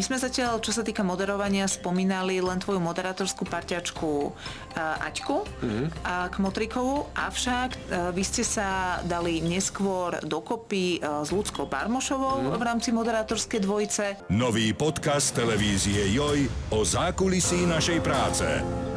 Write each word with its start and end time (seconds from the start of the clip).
My 0.00 0.16
sme 0.16 0.16
zatiaľ, 0.16 0.64
čo 0.64 0.72
sa 0.72 0.80
týka 0.80 1.04
moderovania, 1.04 1.68
spomínali 1.68 2.40
len 2.40 2.56
tvoju 2.56 2.80
moderátorskú 2.80 3.44
parťačku 3.44 4.32
uh, 4.32 5.04
Aťku 5.04 5.44
mm-hmm. 5.44 5.86
uh, 5.92 6.32
Kmotrikovu, 6.32 7.12
avšak 7.12 7.76
uh, 7.76 8.08
vy 8.08 8.24
ste 8.24 8.40
sa 8.40 8.96
dali 9.04 9.44
neskôr 9.44 10.16
dokopy 10.24 11.04
uh, 11.04 11.20
s 11.20 11.28
Ľudskou 11.28 11.68
Barmošovou 11.68 12.48
mm-hmm. 12.48 12.56
v 12.56 12.62
rámci 12.64 12.96
moderátorskej 12.96 13.60
dvojice. 13.60 14.04
Nový 14.32 14.72
podcast 14.72 15.36
televízie 15.36 16.08
Joj 16.16 16.48
o 16.72 16.80
zákulisí 16.80 17.68
našej 17.68 18.00
práce. 18.00 18.48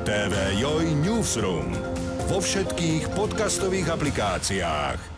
TV 0.08 0.55
Joj 0.55 0.88
Newsroom. 1.04 1.67
Vo 2.31 2.40
všetkých 2.40 3.12
podcastových 3.12 3.91
aplikáciách. 3.91 5.12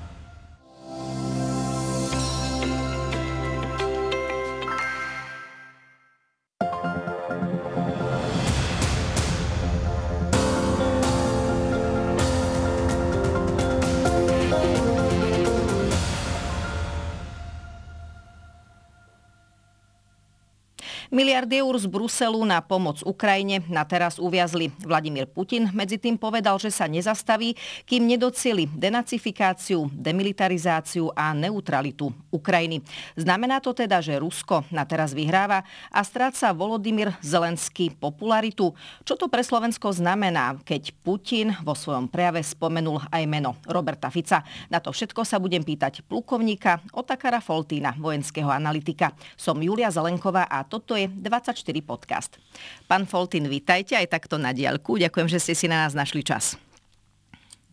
Miliardy 21.36 21.60
eur 21.60 21.76
z 21.76 21.92
Bruselu 21.92 22.40
na 22.48 22.64
pomoc 22.64 23.04
Ukrajine 23.04 23.60
na 23.68 23.84
teraz 23.84 24.16
uviazli. 24.24 24.72
Vladimír 24.88 25.28
Putin 25.28 25.68
medzi 25.76 26.00
tým 26.00 26.16
povedal, 26.16 26.56
že 26.64 26.72
sa 26.72 26.88
nezastaví, 26.88 27.60
kým 27.84 28.08
nedocieli 28.08 28.72
denacifikáciu, 28.72 29.92
demilitarizáciu 29.92 31.12
a 31.12 31.36
neutralitu 31.36 32.08
Ukrajiny. 32.32 32.88
Znamená 33.20 33.60
to 33.60 33.76
teda, 33.76 34.00
že 34.00 34.16
Rusko 34.16 34.64
na 34.72 34.88
teraz 34.88 35.12
vyhráva 35.12 35.68
a 35.92 36.00
stráca 36.08 36.56
Volodymyr 36.56 37.12
Zelenský 37.20 37.92
popularitu. 37.92 38.72
Čo 39.04 39.20
to 39.20 39.28
pre 39.28 39.44
Slovensko 39.44 39.92
znamená, 39.92 40.56
keď 40.64 40.96
Putin 41.04 41.52
vo 41.68 41.76
svojom 41.76 42.08
prejave 42.08 42.48
spomenul 42.48 43.12
aj 43.12 43.24
meno 43.28 43.60
Roberta 43.68 44.08
Fica? 44.08 44.40
Na 44.72 44.80
to 44.80 44.96
všetko 44.96 45.28
sa 45.28 45.36
budem 45.44 45.68
pýtať 45.68 46.00
plukovníka 46.08 46.80
Otakara 46.96 47.44
Foltína, 47.44 47.92
vojenského 48.00 48.48
analytika. 48.48 49.12
Som 49.36 49.60
Julia 49.60 49.92
Zelenková 49.92 50.48
a 50.48 50.64
toto 50.64 50.96
je 50.96 51.12
24 51.26 51.58
podcast. 51.82 52.38
Pán 52.86 53.10
Foltin, 53.10 53.50
vítajte 53.50 53.98
aj 53.98 54.14
takto 54.14 54.38
na 54.38 54.54
diaľku. 54.54 55.02
Ďakujem, 55.02 55.26
že 55.26 55.42
ste 55.42 55.58
si 55.58 55.66
na 55.66 55.90
nás 55.90 55.98
našli 55.98 56.22
čas. 56.22 56.54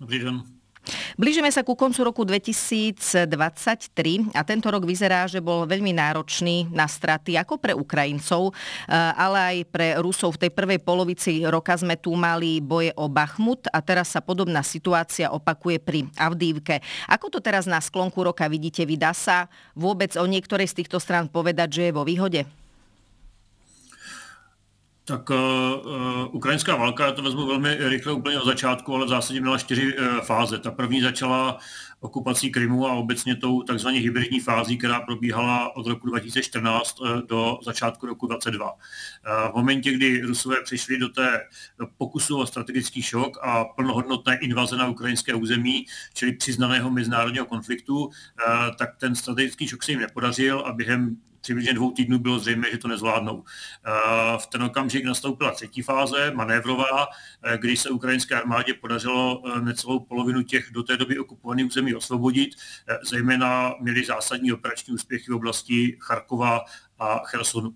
Dobrý 0.01 0.25
deň. 0.25 0.63
Blížime 1.15 1.47
sa 1.55 1.63
ku 1.63 1.79
koncu 1.79 2.03
roku 2.03 2.27
2023 2.27 3.31
a 4.35 4.43
tento 4.43 4.67
rok 4.67 4.83
vyzerá, 4.83 5.31
že 5.31 5.39
bol 5.39 5.63
veľmi 5.63 5.95
náročný 5.95 6.67
na 6.75 6.91
straty 6.91 7.39
ako 7.39 7.63
pre 7.63 7.71
Ukrajincov, 7.71 8.51
eh, 8.51 8.97
ale 8.97 9.39
aj 9.39 9.57
pre 9.71 9.89
Rusov. 10.03 10.35
V 10.35 10.49
tej 10.49 10.51
prvej 10.51 10.83
polovici 10.83 11.47
roka 11.47 11.79
sme 11.79 11.95
tu 11.95 12.11
mali 12.19 12.59
boje 12.59 12.91
o 12.99 13.07
Bachmut 13.07 13.71
a 13.71 13.79
teraz 13.79 14.11
sa 14.11 14.19
podobná 14.19 14.67
situácia 14.67 15.31
opakuje 15.31 15.79
pri 15.79 16.11
Avdívke. 16.19 16.83
Ako 17.07 17.31
to 17.31 17.39
teraz 17.39 17.71
na 17.71 17.79
sklonku 17.79 18.19
roka 18.19 18.51
vidíte? 18.51 18.83
Vydá 18.83 19.15
sa 19.15 19.47
vôbec 19.79 20.19
o 20.19 20.27
niektorej 20.27 20.67
z 20.67 20.83
týchto 20.83 20.99
strán 20.99 21.31
povedať, 21.31 21.79
že 21.79 21.83
je 21.91 21.93
vo 21.95 22.03
výhode? 22.03 22.43
Tak 25.05 25.31
uh, 25.31 25.37
ukrajinská 26.31 26.77
válka, 26.77 27.07
já 27.07 27.13
to 27.13 27.23
vezmu 27.23 27.47
velmi 27.47 27.75
rychle 27.75 28.13
úplně 28.13 28.41
od 28.41 28.47
začátku, 28.47 28.95
ale 28.95 29.07
v 29.07 29.09
zásadě 29.09 29.41
měla 29.41 29.59
čtyři 29.59 29.99
uh, 29.99 30.21
fáze. 30.21 30.59
Ta 30.59 30.71
první 30.71 31.01
začala 31.01 31.59
okupací 32.01 32.51
Krymu 32.51 32.87
a 32.87 32.93
obecně 32.93 33.37
tou 33.37 33.63
takzvaně 33.63 34.01
hybridní 34.01 34.41
fází, 34.41 34.79
která 34.79 35.01
probíhala 35.01 35.77
od 35.77 35.87
roku 35.87 36.07
2014 36.07 37.01
uh, 37.01 37.09
do 37.23 37.59
začátku 37.63 38.07
roku 38.07 38.27
2022. 38.27 38.73
Uh, 38.73 39.53
v 39.53 39.55
momentě, 39.55 39.93
kdy 39.93 40.21
Rusové 40.21 40.57
přišli 40.65 40.99
do 40.99 41.09
té 41.09 41.41
pokusu 41.99 42.39
o 42.39 42.47
strategický 42.47 43.03
šok 43.03 43.39
a 43.43 43.65
plnohodnotné 43.65 44.39
invaze 44.39 44.77
na 44.77 44.89
ukrajinské 44.89 45.35
území, 45.35 45.87
čili 46.15 46.33
přiznaného 46.33 46.91
mezinárodního 46.91 47.47
konfliktu, 47.47 48.11
tak 48.79 48.97
ten 48.97 49.15
strategický 49.15 49.69
šok 49.69 49.83
se 49.83 49.93
jim 49.93 50.01
nepodařil 50.01 50.61
a 50.61 50.73
během 50.73 51.17
přibližně 51.43 51.75
dvou 51.75 51.91
týdnů 51.91 52.19
bylo 52.19 52.39
zřejmé, 52.39 52.71
že 52.71 52.79
to 52.79 52.89
nezvládnou. 52.89 53.45
Eh, 53.87 54.39
v 54.39 54.47
ten 54.47 54.63
okamžik 54.63 55.05
nastoupila 55.05 55.51
třetí 55.51 55.83
fáze, 55.83 56.31
manévrová, 56.35 57.07
eh, 57.43 57.59
když 57.59 57.81
se 57.81 57.91
ukrajinské 57.91 58.35
armádě 58.35 58.75
podařilo 58.75 59.43
eh, 59.47 59.61
necelou 59.61 60.01
polovinu 60.01 60.43
těch 60.43 60.71
do 60.73 60.83
té 60.83 60.97
doby 60.97 61.19
okupovaných 61.19 61.67
území 61.67 61.95
osvobodit. 61.95 62.55
Zejména 63.05 63.75
měli 63.81 64.05
zásadní 64.05 64.53
operační 64.53 64.95
úspěchy 64.95 65.33
v 65.33 65.35
oblasti 65.35 65.97
Charkova 66.01 66.61
a 66.99 67.19
Chersonu. 67.25 67.75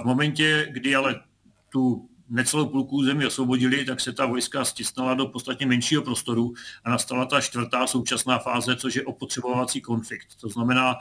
V 0.00 0.04
momentě, 0.04 0.68
kdy 0.70 0.94
ale 0.94 1.20
tu 1.68 2.08
necelou 2.28 2.68
půlku 2.68 3.04
zemi 3.04 3.26
osvobodili, 3.26 3.84
tak 3.84 4.00
se 4.00 4.12
ta 4.12 4.26
vojska 4.26 4.64
stisnala 4.64 5.14
do 5.14 5.26
podstatně 5.26 5.66
menšího 5.66 6.02
prostoru 6.02 6.54
a 6.84 6.90
nastala 6.90 7.24
ta 7.24 7.40
čtvrtá 7.40 7.86
současná 7.86 8.38
fáze, 8.38 8.76
což 8.76 8.94
je 8.94 9.04
opotřebovací 9.04 9.80
konflikt. 9.80 10.28
To 10.40 10.48
znamená, 10.48 10.94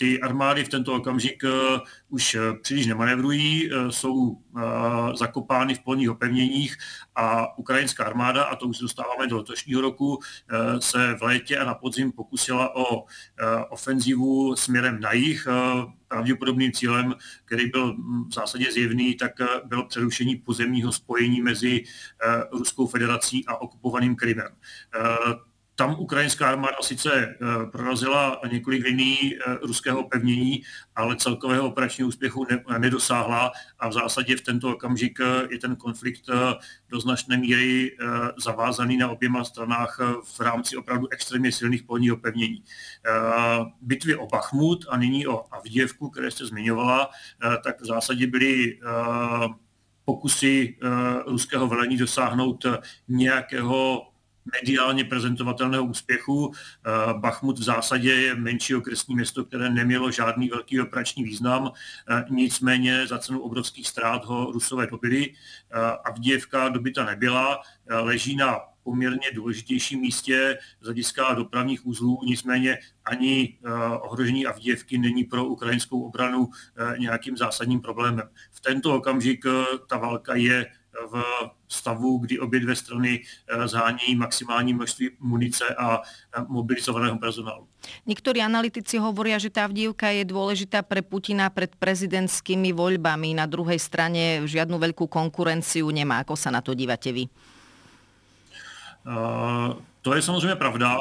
ty 0.00 0.20
armády 0.20 0.64
v 0.64 0.68
tento 0.68 0.94
okamžik 0.94 1.44
eh, 1.44 1.50
už 2.08 2.34
eh, 2.34 2.40
příliš 2.62 2.86
nemanévrují, 2.86 3.70
eh, 3.72 3.92
jsou 3.92 4.36
zakopány 5.14 5.74
v 5.74 5.82
polních 5.82 6.10
opevněních 6.10 6.76
a 7.14 7.58
ukrajinská 7.58 8.04
armáda, 8.04 8.44
a 8.44 8.56
to 8.56 8.66
už 8.66 8.78
dostáváme 8.78 9.26
do 9.26 9.36
letošního 9.36 9.80
roku, 9.80 10.18
se 10.78 11.14
v 11.18 11.22
létě 11.22 11.58
a 11.58 11.64
na 11.64 11.74
podzim 11.74 12.12
pokusila 12.12 12.76
o 12.76 13.04
ofenzivu 13.70 14.56
směrem 14.56 15.00
na 15.00 15.12
jih. 15.12 15.48
Pravděpodobným 16.08 16.72
cílem, 16.72 17.14
který 17.44 17.66
byl 17.70 17.92
hm, 17.92 18.28
v 18.28 18.34
zásadě 18.34 18.72
zjevný, 18.72 19.14
tak 19.14 19.32
bylo 19.64 19.86
přerušení 19.86 20.36
pozemního 20.36 20.92
spojení 20.92 21.42
mezi 21.42 21.84
Ruskou 22.52 22.86
federací 22.86 23.46
a 23.46 23.56
okupovaným 23.56 24.16
Krymem 24.16 24.52
tam 25.80 25.96
ukrajinská 25.98 26.48
armáda 26.48 26.76
sice 26.82 27.12
eh, 27.12 27.36
prorazila 27.72 28.40
několik 28.52 28.84
liní 28.84 29.16
eh, 29.34 29.54
ruského 29.62 30.08
pevnění, 30.08 30.62
ale 30.96 31.16
celkového 31.16 31.66
operačního 31.66 32.08
úspěchu 32.08 32.46
nedosáhla 32.78 33.52
a 33.78 33.88
v 33.88 33.92
zásadě 33.92 34.36
v 34.36 34.40
tento 34.40 34.72
okamžik 34.72 35.20
eh, 35.20 35.48
je 35.50 35.58
ten 35.58 35.76
konflikt 35.76 36.24
do 36.88 37.00
značné 37.00 37.36
míry 37.36 37.96
zavázaný 38.38 38.96
na 38.96 39.08
oběma 39.08 39.44
stranách 39.44 39.98
v 40.24 40.40
rámci 40.40 40.76
opravdu 40.76 41.08
extrémně 41.12 41.52
silných 41.52 41.82
polních 41.82 42.12
opevnění. 42.12 42.62
Bitvy 43.80 44.16
o 44.16 44.26
Bachmut 44.26 44.84
a 44.88 44.96
nyní 44.96 45.26
o 45.26 45.44
Avděvku, 45.50 46.10
které 46.10 46.30
jste 46.30 46.46
zmiňovala, 46.46 47.10
tak 47.64 47.80
v 47.80 47.86
zásadě 47.86 48.26
byly 48.26 48.78
pokusy 50.04 50.76
ruského 51.26 51.66
velení 51.66 51.96
dosáhnout 51.96 52.66
nějakého 53.08 54.09
mediálně 54.44 55.04
prezentovatelného 55.04 55.84
úspěchu. 55.84 56.52
Eh, 56.54 57.14
Bachmut 57.18 57.58
v 57.58 57.62
zásadě 57.62 58.14
je 58.14 58.34
menší 58.34 58.74
okresní 58.74 59.14
město, 59.14 59.44
které 59.44 59.70
nemělo 59.70 60.10
žádný 60.10 60.48
velký 60.48 60.80
operační 60.80 61.24
význam, 61.24 61.72
eh, 62.10 62.24
nicméně 62.30 63.06
za 63.06 63.18
cenu 63.18 63.40
obrovských 63.40 63.88
ztrát 63.88 64.24
ho 64.24 64.52
Rusové 64.52 64.86
dobili. 64.86 65.32
Eh, 65.32 65.76
Avdějevka 66.04 66.68
dobyta 66.68 67.04
nebyla, 67.04 67.60
leží 67.90 68.36
na 68.36 68.60
poměrně 68.82 69.30
důležitějším 69.34 70.00
místě 70.00 70.58
z 70.80 70.84
hlediska 70.84 71.34
dopravních 71.34 71.86
uzlů, 71.86 72.20
nicméně 72.24 72.78
ani 73.04 73.58
ohrožení 74.00 74.46
Avdějevky 74.46 74.98
není 74.98 75.24
pro 75.24 75.44
ukrajinskou 75.44 76.02
obranu 76.02 76.48
nějakým 76.98 77.36
zásadním 77.36 77.80
problémem. 77.80 78.28
V 78.52 78.60
tento 78.60 78.94
okamžik 78.94 79.44
ta 79.88 79.96
válka 79.96 80.34
je 80.34 80.66
v 81.10 81.22
stavu, 81.68 82.18
kdy 82.18 82.38
obě 82.38 82.60
dvě 82.60 82.76
strany 82.76 83.22
eh, 83.22 83.68
zhánějí 83.68 84.14
maximální 84.16 84.74
množství 84.74 85.10
munice 85.20 85.64
a 85.78 86.02
eh, 86.02 86.44
mobilizovaného 86.48 87.18
personálu. 87.18 87.66
Niektorí 88.04 88.44
analytici 88.44 89.00
hovoria, 89.00 89.40
že 89.40 89.48
tá 89.48 89.64
vdívka 89.64 90.12
je 90.12 90.28
dôležitá 90.28 90.84
pre 90.84 91.00
Putina 91.00 91.48
pred 91.48 91.72
prezidentskými 91.80 92.76
voľbami. 92.76 93.32
Na 93.32 93.48
druhej 93.48 93.80
strane 93.80 94.44
žiadnu 94.44 94.76
veľkú 94.76 95.08
konkurenciu 95.08 95.88
nemá. 95.88 96.20
Ako 96.20 96.36
sa 96.36 96.52
na 96.52 96.60
to 96.60 96.76
dívate 96.76 97.08
vy? 97.08 97.24
Uh, 99.00 99.80
to 100.02 100.14
je 100.14 100.22
samozřejmě 100.22 100.56
pravda. 100.56 100.98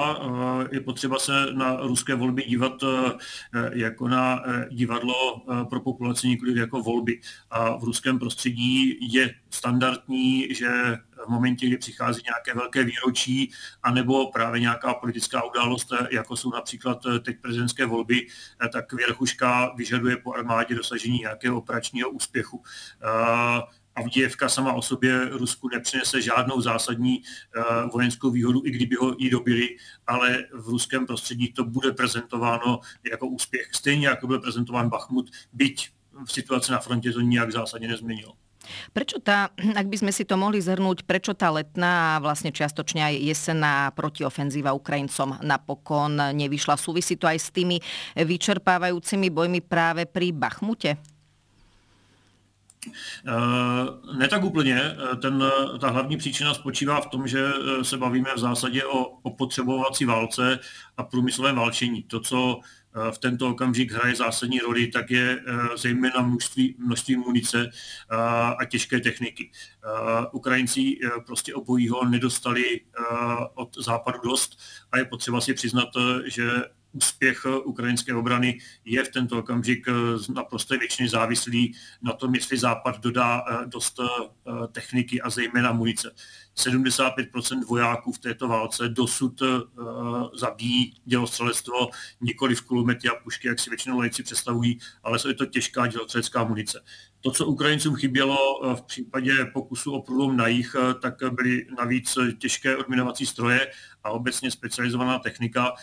Je 0.72 0.82
potřeba 0.82 1.20
se 1.20 1.46
na 1.54 1.76
ruské 1.76 2.16
volby 2.16 2.44
dívat 2.44 2.84
eh, 2.84 3.70
jako 3.74 4.08
na 4.08 4.42
eh, 4.46 4.68
divadlo 4.72 5.42
pro 5.70 5.80
populaci, 5.80 6.28
nikoli 6.28 6.60
jako 6.60 6.82
volby. 6.82 7.22
A 7.52 7.78
v 7.78 7.84
ruském 7.84 8.20
prostředí 8.20 8.98
je 9.14 9.34
standardní, 9.50 10.48
že 10.56 10.98
v 11.26 11.30
momentě, 11.30 11.68
kdy 11.68 11.78
přichází 11.78 12.22
nějaké 12.26 12.54
velké 12.54 12.84
výročí, 12.84 13.52
anebo 13.84 14.32
právě 14.32 14.62
nějaká 14.62 14.94
politická 14.94 15.44
událost, 15.44 15.94
jako 16.12 16.38
jsou 16.38 16.52
například 16.52 17.06
teď 17.22 17.38
prezidentské 17.42 17.86
volby, 17.86 18.28
tak 18.74 18.94
věrchuška 18.94 19.74
vyžaduje 19.78 20.18
po 20.18 20.34
armádě 20.34 20.76
dosažení 20.76 21.18
nějakého 21.20 21.58
operačního 21.58 22.10
úspěchu. 22.10 22.64
Avdějevka 24.10 24.50
sama 24.50 24.74
o 24.74 24.82
sobě 24.82 25.30
Rusku 25.30 25.70
nepřinese 25.70 26.22
žádnou 26.22 26.62
zásadní 26.62 27.22
uh, 27.22 27.92
vojenskou 27.94 28.32
výhodu, 28.32 28.62
i 28.66 28.72
kdyby 28.72 28.96
ho 28.96 29.16
jí 29.18 29.30
dobili, 29.30 29.78
ale 30.08 30.46
v 30.54 30.68
ruském 30.68 31.06
prostředí 31.06 31.54
to 31.54 31.64
bude 31.64 31.92
prezentováno 31.92 32.80
jako 33.12 33.28
úspěch. 33.28 33.70
Stejně 33.72 34.08
jako 34.08 34.28
byl 34.28 34.40
prezentován 34.40 34.90
Bachmut, 34.90 35.30
byť 35.54 35.90
v 36.26 36.32
situaci 36.32 36.72
na 36.72 36.80
frontě 36.80 37.12
to 37.12 37.22
nijak 37.22 37.52
zásadně 37.52 37.88
nezměnilo. 37.88 38.34
Prečo 38.94 39.18
tá, 39.24 39.50
ak 39.56 39.88
by 39.88 39.98
sme 39.98 40.12
si 40.12 40.26
to 40.26 40.38
mohli 40.38 40.62
zhrnúť, 40.62 41.08
prečo 41.08 41.34
tá 41.34 41.50
letná 41.50 42.18
a 42.18 42.22
vlastne 42.22 42.54
čiastočne 42.54 43.02
aj 43.02 43.16
jesenná 43.18 43.90
protiofenzíva 43.96 44.76
Ukrajincom 44.76 45.42
napokon 45.42 46.18
nevyšla? 46.34 46.78
Súvisí 46.78 47.16
to 47.16 47.26
aj 47.26 47.40
s 47.40 47.50
tými 47.50 47.82
vyčerpávajúcimi 48.20 49.30
bojmi 49.32 49.62
práve 49.64 50.06
pri 50.06 50.36
Bachmute? 50.36 51.19
Eh, 52.88 54.18
ne 54.18 54.28
tak 54.28 54.44
úplně. 54.44 54.82
Eh, 54.82 55.16
ten, 55.16 55.44
ta 55.80 55.90
hlavní 55.90 56.18
příčina 56.18 56.54
spočívá 56.54 57.02
v 57.02 57.10
tom, 57.10 57.28
že 57.28 57.52
eh, 57.54 57.84
se 57.84 57.98
bavíme 57.98 58.30
v 58.36 58.40
zásadě 58.40 58.86
o, 58.86 59.06
o 59.06 59.30
potřebovací 59.30 60.06
válce 60.06 60.60
a 60.98 61.04
průmyslovém 61.04 61.56
válčení. 61.56 62.04
To, 62.04 62.20
co 62.20 62.60
v 63.12 63.18
tento 63.18 63.50
okamžik 63.50 63.92
hraje 63.92 64.16
zásadní 64.16 64.60
roli, 64.60 64.88
tak 64.88 65.12
je 65.12 65.40
zejména 65.76 66.22
množství, 66.22 66.76
množství 66.80 67.16
munice 67.16 67.70
a 68.60 68.66
těžké 68.66 69.00
techniky. 69.00 69.52
Ukrajinci 70.32 71.00
prostě 71.26 71.54
obojího 71.54 72.06
nedostali 72.06 72.82
od 73.56 73.78
západu 73.78 74.20
dost 74.24 74.60
a 74.92 74.98
je 74.98 75.06
potřeba 75.06 75.42
si 75.42 75.54
přiznat, 75.54 75.90
že 76.26 76.52
úspěch 76.92 77.46
ukrajinské 77.64 78.16
obrany 78.16 78.60
je 78.86 79.04
v 79.04 79.10
tento 79.10 79.40
okamžik 79.40 79.88
z 80.16 80.30
naprosté 80.30 80.78
většiny 80.78 81.10
závislý 81.10 81.76
na 82.02 82.14
tom, 82.14 82.36
jestli 82.36 82.58
Západ 82.58 83.00
dodá 83.00 83.44
eh, 83.48 83.66
dost 83.66 84.00
eh, 84.00 84.68
techniky 84.72 85.22
a 85.22 85.30
zejména 85.30 85.72
munice. 85.72 86.16
75% 86.60 87.66
vojáků 87.68 88.12
v 88.12 88.20
této 88.20 88.48
válce 88.48 88.90
dosud 88.90 89.42
uh, 89.42 89.50
zabíjí 90.34 90.94
dělostřelectvo 91.06 91.90
nikoli 92.22 92.56
v 92.56 92.62
kulomety 92.62 93.10
a 93.10 93.16
pušky, 93.24 93.48
jak 93.48 93.60
si 93.60 93.70
většinou 93.70 94.00
lejci 94.00 94.24
představují, 94.24 94.80
ale 95.04 95.20
je 95.28 95.34
to 95.34 95.46
těžká 95.46 95.88
dělostřelecká 95.88 96.44
munice. 96.44 96.84
To, 97.22 97.32
co 97.32 97.46
Ukrajincům 97.46 97.96
chybělo 97.96 98.38
eh, 98.38 98.76
v 98.76 98.82
případě 98.82 99.46
pokusu 99.54 99.92
o 99.92 100.02
průlom 100.02 100.38
na 100.38 100.48
jich, 100.48 100.76
eh, 100.76 100.94
tak 100.94 101.16
byly 101.32 101.68
navíc 101.78 102.18
těžké 102.38 102.78
odminovací 102.78 103.26
stroje 103.26 103.72
a 104.04 104.10
obecně 104.10 104.52
specializovaná 104.52 105.20
technika, 105.20 105.74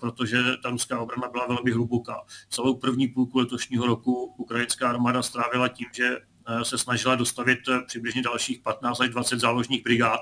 protože 0.00 0.38
ta 0.62 0.70
ruská 0.70 1.00
obrana 1.00 1.28
byla 1.28 1.46
velmi 1.46 1.70
hluboká. 1.70 2.24
Celou 2.48 2.74
první 2.74 3.08
půlku 3.08 3.38
letošního 3.38 3.86
roku 3.86 4.34
ukrajinská 4.38 4.88
armáda 4.88 5.22
strávila 5.22 5.68
tím, 5.68 5.86
že 5.92 6.16
se 6.62 6.78
snažila 6.78 7.14
dostavit 7.14 7.58
eh, 7.68 7.80
přibližně 7.86 8.22
dalších 8.22 8.58
15 8.58 9.00
až 9.00 9.08
20 9.08 9.40
záložních 9.40 9.84
brigád 9.84 10.20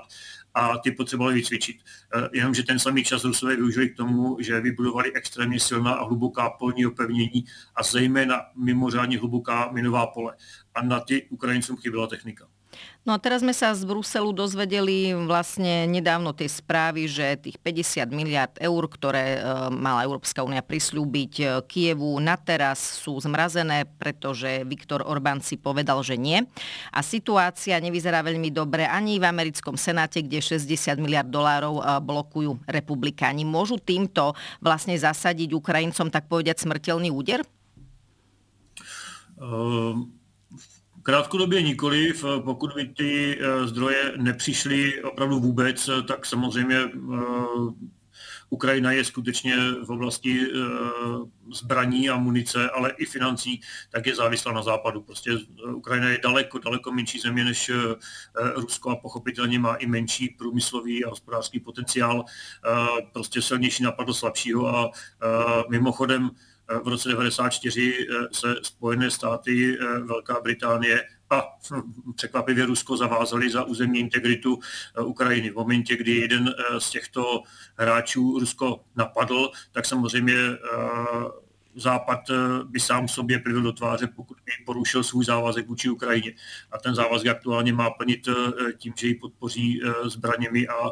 a 0.54 0.78
ty 0.78 0.90
potřebovali 0.90 1.34
vycvičit. 1.34 1.76
Eh, 2.14 2.28
jenomže 2.32 2.62
ten 2.62 2.78
samý 2.78 3.04
čas 3.04 3.24
Rusové 3.24 3.56
využili 3.56 3.88
k 3.88 3.96
tomu, 3.96 4.36
že 4.40 4.60
vybudovali 4.60 5.12
extrémně 5.14 5.60
silná 5.60 5.92
a 5.92 6.04
hluboká 6.04 6.50
polní 6.50 6.86
opevnění 6.86 7.44
a 7.76 7.82
zejména 7.82 8.40
mimořádně 8.56 9.18
hluboká 9.18 9.72
minová 9.72 10.06
pole. 10.06 10.36
A 10.74 10.82
na 10.82 11.00
ty 11.00 11.26
Ukrajincům 11.30 11.76
chyběla 11.76 12.06
technika. 12.06 12.48
No 13.02 13.10
a 13.10 13.18
teraz 13.18 13.42
sme 13.42 13.50
sa 13.50 13.74
z 13.74 13.82
Bruselu 13.82 14.30
dozvedeli 14.30 15.10
vlastne 15.26 15.90
nedávno 15.90 16.30
tie 16.30 16.46
správy, 16.46 17.10
že 17.10 17.34
tých 17.34 17.58
50 17.58 18.06
miliard 18.14 18.54
eur, 18.62 18.78
ktoré 18.86 19.42
e, 19.42 19.74
mala 19.74 20.06
Európska 20.06 20.46
únia 20.46 20.62
prislúbiť 20.62 21.32
e, 21.42 21.44
Kievu 21.66 22.14
na 22.22 22.38
teraz 22.38 23.02
sú 23.02 23.18
zmrazené, 23.18 23.90
pretože 23.98 24.62
Viktor 24.62 25.02
Orbán 25.02 25.42
si 25.42 25.58
povedal, 25.58 25.98
že 26.06 26.14
nie. 26.14 26.46
A 26.94 27.02
situácia 27.02 27.74
nevyzerá 27.82 28.22
veľmi 28.22 28.54
dobre 28.54 28.86
ani 28.86 29.18
v 29.18 29.26
americkom 29.26 29.74
senáte, 29.74 30.22
kde 30.22 30.38
60 30.38 30.94
miliard 31.02 31.26
dolárov 31.26 31.82
e, 31.82 31.84
blokujú 32.06 32.70
republikáni. 32.70 33.42
Môžu 33.42 33.82
týmto 33.82 34.38
vlastne 34.62 34.94
zasadiť 34.94 35.50
Ukrajincom 35.50 36.06
tak 36.06 36.30
povedať 36.30 36.62
smrteľný 36.62 37.10
úder? 37.10 37.42
Um 39.42 40.21
Krátkodobě 41.02 41.62
nikoliv, 41.62 42.24
pokud 42.44 42.72
by 42.74 42.86
ty 42.86 43.38
eh, 43.40 43.66
zdroje 43.68 44.12
nepřišly 44.16 45.02
opravdu 45.02 45.40
vůbec, 45.40 45.90
tak 46.08 46.26
samozřejmě 46.26 46.76
eh, 46.76 46.88
Ukrajina 48.50 48.92
je 48.92 49.04
skutečně 49.04 49.56
v 49.86 49.90
oblasti 49.90 50.40
eh, 50.40 50.58
zbraní 51.52 52.10
a 52.10 52.16
munice, 52.16 52.70
ale 52.70 52.90
i 52.90 53.06
financí, 53.06 53.60
tak 53.90 54.06
je 54.06 54.14
závislá 54.14 54.52
na 54.52 54.62
západu. 54.62 55.02
Prostě 55.02 55.30
Ukrajina 55.74 56.08
je 56.08 56.20
daleko, 56.22 56.58
daleko 56.58 56.92
menší 56.92 57.18
země 57.20 57.44
než 57.44 57.70
Rusko 58.54 58.90
a 58.90 58.96
pochopitelně 58.96 59.58
má 59.58 59.74
i 59.74 59.86
menší 59.86 60.28
průmyslový 60.28 61.04
a 61.04 61.10
hospodářský 61.10 61.60
potenciál, 61.60 62.24
prostě 63.12 63.42
silnější 63.42 63.82
napad 63.82 64.06
slabšího 64.12 64.68
a 64.68 64.90
mimochodem 65.70 66.30
v 66.78 66.88
roce 66.88 67.08
1994 67.08 67.92
eh, 67.92 68.28
se 68.32 68.54
Spojené 68.62 69.10
státy, 69.10 69.78
eh, 69.80 69.98
Velká 69.98 70.40
Británie 70.40 71.04
a 71.30 71.42
hm, 71.70 72.12
překvapivě 72.16 72.66
Rusko 72.66 72.96
zavázali 72.96 73.50
za 73.50 73.64
územní 73.64 74.00
integritu 74.00 74.58
eh, 74.96 75.02
Ukrajiny. 75.02 75.50
V 75.50 75.54
momentě, 75.54 75.96
kdy 75.96 76.16
jeden 76.16 76.54
z 76.78 76.90
těchto 76.90 77.42
hráčů 77.76 78.38
Rusko 78.38 78.80
napadl, 78.96 79.50
tak 79.72 79.86
samozřejmě 79.86 80.34
Západ 81.74 82.30
eh, 82.30 82.34
by 82.64 82.80
sám 82.80 83.08
sobě 83.08 83.38
plivil 83.38 83.62
do 83.62 83.72
tváře, 83.72 84.06
pokud 84.06 84.36
by 84.44 84.52
porušil 84.66 85.02
svůj 85.02 85.24
závazek 85.24 85.68
vůči 85.68 85.90
Ukrajině. 85.90 86.32
A 86.72 86.78
ten 86.78 86.94
závazek 86.94 87.28
aktuálně 87.28 87.72
má 87.72 87.90
plnit 87.90 88.28
eh, 88.28 88.72
tím, 88.72 88.92
že 88.96 89.06
ji 89.06 89.14
podpoří 89.14 89.80
eh, 89.84 90.08
zbraněmi 90.08 90.68
a 90.68 90.90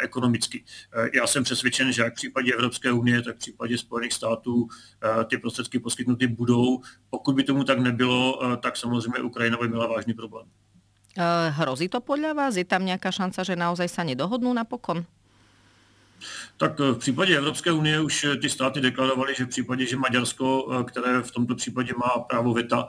ekonomicky. 0.00 0.64
Já 1.14 1.26
jsem 1.26 1.44
přesvědčen, 1.44 1.92
že 1.92 2.02
jak 2.02 2.12
v 2.12 2.16
případě 2.16 2.52
Evropské 2.52 2.92
unie, 2.92 3.22
tak 3.22 3.34
v 3.36 3.38
případě 3.38 3.78
Spojených 3.78 4.12
států 4.12 4.68
ty 5.26 5.38
prostředky 5.38 5.78
poskytnuty 5.78 6.26
budou. 6.26 6.80
Pokud 7.10 7.36
by 7.36 7.42
tomu 7.42 7.64
tak 7.64 7.78
nebylo, 7.78 8.40
tak 8.56 8.76
samozřejmě 8.76 9.20
Ukrajina 9.20 9.58
by 9.60 9.68
měla 9.68 9.86
vážný 9.86 10.14
problém. 10.14 10.46
Hrozí 11.50 11.92
to 11.92 12.00
podľa 12.00 12.32
vás? 12.32 12.56
Je 12.56 12.64
tam 12.64 12.88
nějaká 12.88 13.12
šanca, 13.12 13.44
že 13.44 13.52
naozaj 13.52 13.88
sa 13.88 14.00
nedohodnú 14.00 14.56
napokon? 14.56 15.04
Tak 16.56 16.80
eh, 16.80 16.92
v 16.92 16.98
případě 16.98 17.36
Evropské 17.36 17.72
unie 17.72 18.00
už 18.00 18.24
eh, 18.24 18.36
ty 18.36 18.48
státy 18.48 18.80
deklarovaly, 18.80 19.34
že 19.34 19.44
v 19.44 19.48
případě, 19.48 19.86
že 19.86 19.96
Maďarsko, 19.96 20.68
eh, 20.80 20.84
které 20.84 21.22
v 21.22 21.30
tomto 21.30 21.54
případě 21.54 21.92
má 21.96 22.22
právo 22.22 22.54
VETA, 22.54 22.86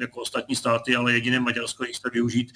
jako 0.00 0.20
ostatní 0.20 0.56
státy, 0.56 0.96
ale 0.96 1.12
jediné 1.12 1.40
Maďarsko 1.40 1.84
jich 1.84 1.96
chce 1.96 2.10
využít, 2.12 2.52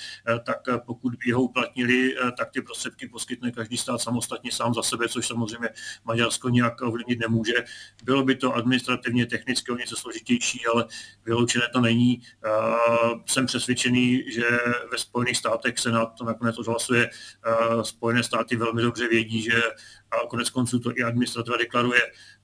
tak 0.47 0.59
pokud 0.87 1.15
by 1.25 1.33
ho 1.33 1.43
uplatnili, 1.43 2.17
tak 2.39 2.51
ty 2.51 2.63
prostředky 2.63 3.09
poskytne 3.09 3.51
každý 3.51 3.77
stát 3.77 4.01
samostatně 4.01 4.53
sám 4.53 4.75
za 4.75 4.83
sebe, 4.83 5.09
což 5.09 5.27
samozřejmě 5.27 5.69
Maďarsko 6.05 6.49
nějak 6.49 6.81
ovlivnit 6.83 7.19
nemůže. 7.19 7.55
Bylo 8.05 8.23
by 8.23 8.35
to 8.35 8.55
administrativně, 8.55 9.27
technicky 9.27 9.73
o 9.73 9.77
něco 9.77 9.97
složitější, 9.97 10.67
ale 10.75 10.85
vyloučené 11.25 11.67
to 11.73 11.81
není. 11.81 12.23
Jsem 13.27 13.47
přesvědčený, 13.47 14.25
že 14.33 14.45
ve 14.93 14.99
Spojených 14.99 15.37
státech 15.37 15.79
Senát 15.79 16.15
to 16.19 16.25
nakonec 16.25 16.59
odhlasuje. 16.59 17.11
Spojené 17.83 18.23
státy 18.23 18.57
velmi 18.57 18.83
dobře 18.83 19.08
vědí, 19.09 19.43
že 19.43 19.63
a 20.11 20.27
konec 20.29 20.51
konců 20.51 20.79
to 20.79 20.99
i 20.99 21.03
administrativa 21.03 21.57
deklaruje, 21.57 22.01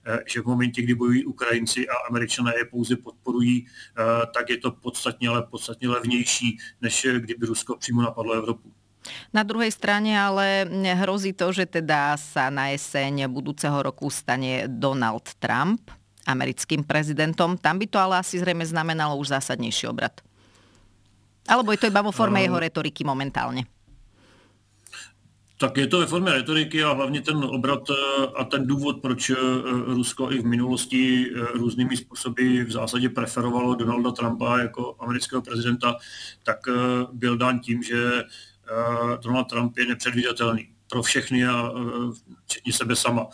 eh, 0.06 0.18
že 0.26 0.40
v 0.40 0.44
momentě, 0.44 0.82
kdy 0.82 0.94
bojují 0.94 1.24
Ukrajinci 1.24 1.88
a 1.88 1.94
Američané 2.08 2.52
je 2.58 2.64
pouze 2.64 2.96
podporují, 2.96 3.66
eh, 3.66 4.02
tak 4.34 4.50
je 4.50 4.58
to 4.58 4.70
podstatně, 4.70 5.28
ale 5.28 5.46
podstatně 5.50 5.88
levnější, 5.88 6.58
než 6.80 7.06
kdyby 7.18 7.46
Rusko 7.46 7.76
přímo 7.76 8.02
napadlo 8.02 8.34
Evropu. 8.34 8.72
Na 9.34 9.44
druhej 9.44 9.68
strane 9.68 10.16
ale 10.16 10.64
hrozí 10.96 11.36
to, 11.36 11.52
že 11.52 11.68
teda 11.68 12.16
sa 12.16 12.48
na 12.48 12.72
jeseň 12.72 13.28
budúceho 13.28 13.76
roku 13.84 14.08
stane 14.08 14.64
Donald 14.64 15.28
Trump 15.36 15.92
americkým 16.24 16.84
prezidentom. 16.84 17.60
Tam 17.60 17.76
by 17.76 17.86
to 17.86 18.00
ale 18.00 18.24
asi 18.24 18.40
zrejme 18.40 18.64
znamenalo 18.64 19.16
už 19.20 19.36
zásadnejší 19.36 19.92
obrad. 19.92 20.24
Alebo 21.44 21.76
je 21.76 21.84
to 21.84 21.90
iba 21.92 22.00
vo 22.00 22.08
forme 22.08 22.40
uh, 22.40 22.44
jeho 22.48 22.56
retoriky 22.56 23.04
momentálne? 23.04 23.68
Tak 25.64 25.76
je 25.76 25.86
to 25.86 25.98
ve 25.98 26.06
formě 26.06 26.32
retoriky 26.32 26.84
a 26.84 26.92
hlavně 26.92 27.20
ten 27.20 27.36
obrat 27.36 27.82
eh, 27.90 28.26
a 28.36 28.44
ten 28.44 28.66
důvod, 28.66 29.00
proč 29.02 29.30
eh, 29.30 29.34
Rusko 29.86 30.32
i 30.32 30.38
v 30.38 30.44
minulosti 30.44 31.26
eh, 31.26 31.46
různými 31.54 31.96
způsoby 31.96 32.62
v 32.62 32.72
zásadě 32.72 33.08
preferovalo 33.08 33.74
Donalda 33.74 34.10
Trumpa 34.10 34.58
jako 34.58 34.96
amerického 34.98 35.42
prezidenta, 35.42 35.96
tak 36.42 36.58
byl 37.12 37.36
dán 37.36 37.60
tím, 37.60 37.82
že 37.82 38.22
Donald 39.22 39.44
Trump 39.44 39.78
je 39.78 39.86
nepředvídatelný 39.86 40.68
pro 40.90 41.02
všechny 41.02 41.46
a 41.46 41.72
včetně 42.44 42.72
sebe 42.72 42.96
sama. 42.96 43.26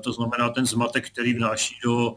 To 0.00 0.12
znamená 0.12 0.48
ten 0.48 0.66
zmatek, 0.66 1.10
který 1.10 1.34
vnáší 1.34 1.74
do 1.84 2.14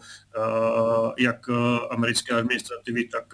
jak 1.18 1.50
americké 1.90 2.36
administrativy, 2.36 3.08
tak 3.08 3.26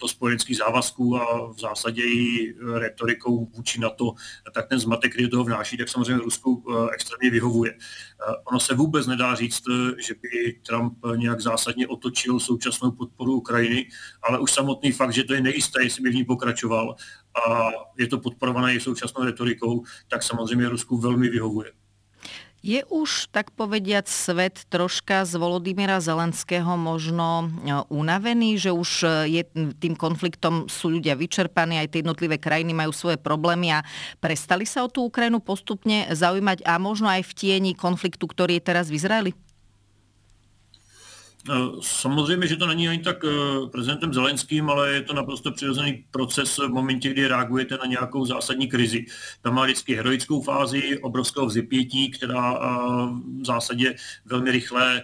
do 0.00 0.08
spojeneckých 0.08 0.56
závazků 0.56 1.16
a 1.16 1.52
v 1.52 1.60
zásadě 1.60 2.02
i 2.02 2.54
retorikou 2.74 3.46
vůči 3.56 3.80
NATO, 3.80 4.12
tak 4.54 4.68
ten 4.68 4.78
zmatek, 4.78 5.12
který 5.12 5.24
do 5.24 5.30
toho 5.30 5.44
vnáší, 5.44 5.76
tak 5.76 5.88
samozřejmě 5.88 6.22
Rusku 6.22 6.64
extrémně 6.92 7.30
vyhovuje. 7.30 7.74
Ono 8.44 8.60
se 8.60 8.74
vůbec 8.74 9.06
nedá 9.06 9.34
říct, 9.34 9.62
že 10.06 10.14
by 10.22 10.60
Trump 10.66 10.98
nějak 11.16 11.40
zásadně 11.40 11.88
otočil 11.88 12.40
současnou 12.40 12.90
podporu 12.90 13.32
Ukrajiny, 13.32 13.88
ale 14.22 14.38
už 14.38 14.52
samotný 14.52 14.92
fakt, 14.92 15.12
že 15.12 15.24
to 15.24 15.34
je 15.34 15.40
nejisté, 15.40 15.82
jestli 15.82 16.02
by 16.02 16.10
v 16.10 16.14
ní 16.14 16.24
pokračoval 16.24 16.96
a 17.48 17.70
je 17.98 18.06
to 18.06 18.18
podporované 18.18 18.74
i 18.74 18.80
současnou 18.80 19.24
retorikou, 19.24 19.82
tak 20.08 20.22
samozřejmě 20.22 20.68
Rusku 20.68 20.98
velmi 20.98 21.28
vyhovuje. 21.28 21.72
Je 22.64 22.80
už, 22.88 23.28
tak 23.28 23.52
povediať, 23.52 24.08
svet 24.08 24.64
troška 24.72 25.28
z 25.28 25.36
Volodymyra 25.36 26.00
Zelenského 26.00 26.80
možno 26.80 27.52
unavený, 27.92 28.56
že 28.56 28.72
už 28.72 29.04
je 29.28 29.44
tým 29.76 29.92
konfliktom 29.92 30.64
sú 30.72 30.96
ľudia 30.96 31.12
vyčerpaní, 31.12 31.76
aj 31.76 31.92
tie 31.92 32.00
jednotlivé 32.00 32.40
krajiny 32.40 32.72
majú 32.72 32.96
svoje 32.96 33.20
problémy 33.20 33.68
a 33.68 33.84
prestali 34.16 34.64
sa 34.64 34.80
o 34.80 34.88
tú 34.88 35.04
Ukrajinu 35.12 35.44
postupne 35.44 36.08
zaujímať 36.08 36.64
a 36.64 36.80
možno 36.80 37.12
aj 37.12 37.28
v 37.28 37.36
tieni 37.36 37.76
konfliktu, 37.76 38.24
ktorý 38.24 38.56
je 38.56 38.64
teraz 38.64 38.88
v 38.88 38.96
Izraeli? 38.96 39.43
Eh, 41.50 41.52
samozřejmě, 41.80 42.46
že 42.46 42.56
to 42.56 42.66
není 42.66 42.88
ani 42.88 42.98
tak 42.98 43.24
eh, 43.24 43.68
prezidentem 43.72 44.14
Zelenským, 44.14 44.70
ale 44.70 44.90
je 44.90 45.02
to 45.02 45.14
naprosto 45.14 45.52
přirozený 45.52 46.04
proces 46.10 46.58
v 46.58 46.68
momentě, 46.68 47.10
kdy 47.10 47.28
reagujete 47.28 47.76
na 47.76 47.86
nějakou 47.86 48.24
zásadní 48.24 48.68
krizi. 48.68 49.04
Tam 49.42 49.54
má 49.54 49.64
vždycky 49.64 49.94
heroickou 49.94 50.42
fázi 50.42 50.98
obrovského 50.98 51.46
vzepětí, 51.46 52.10
která 52.10 52.54
eh, 52.54 52.58
v 53.40 53.44
zásadě 53.46 53.94
velmi 54.24 54.50
rychle 54.50 55.02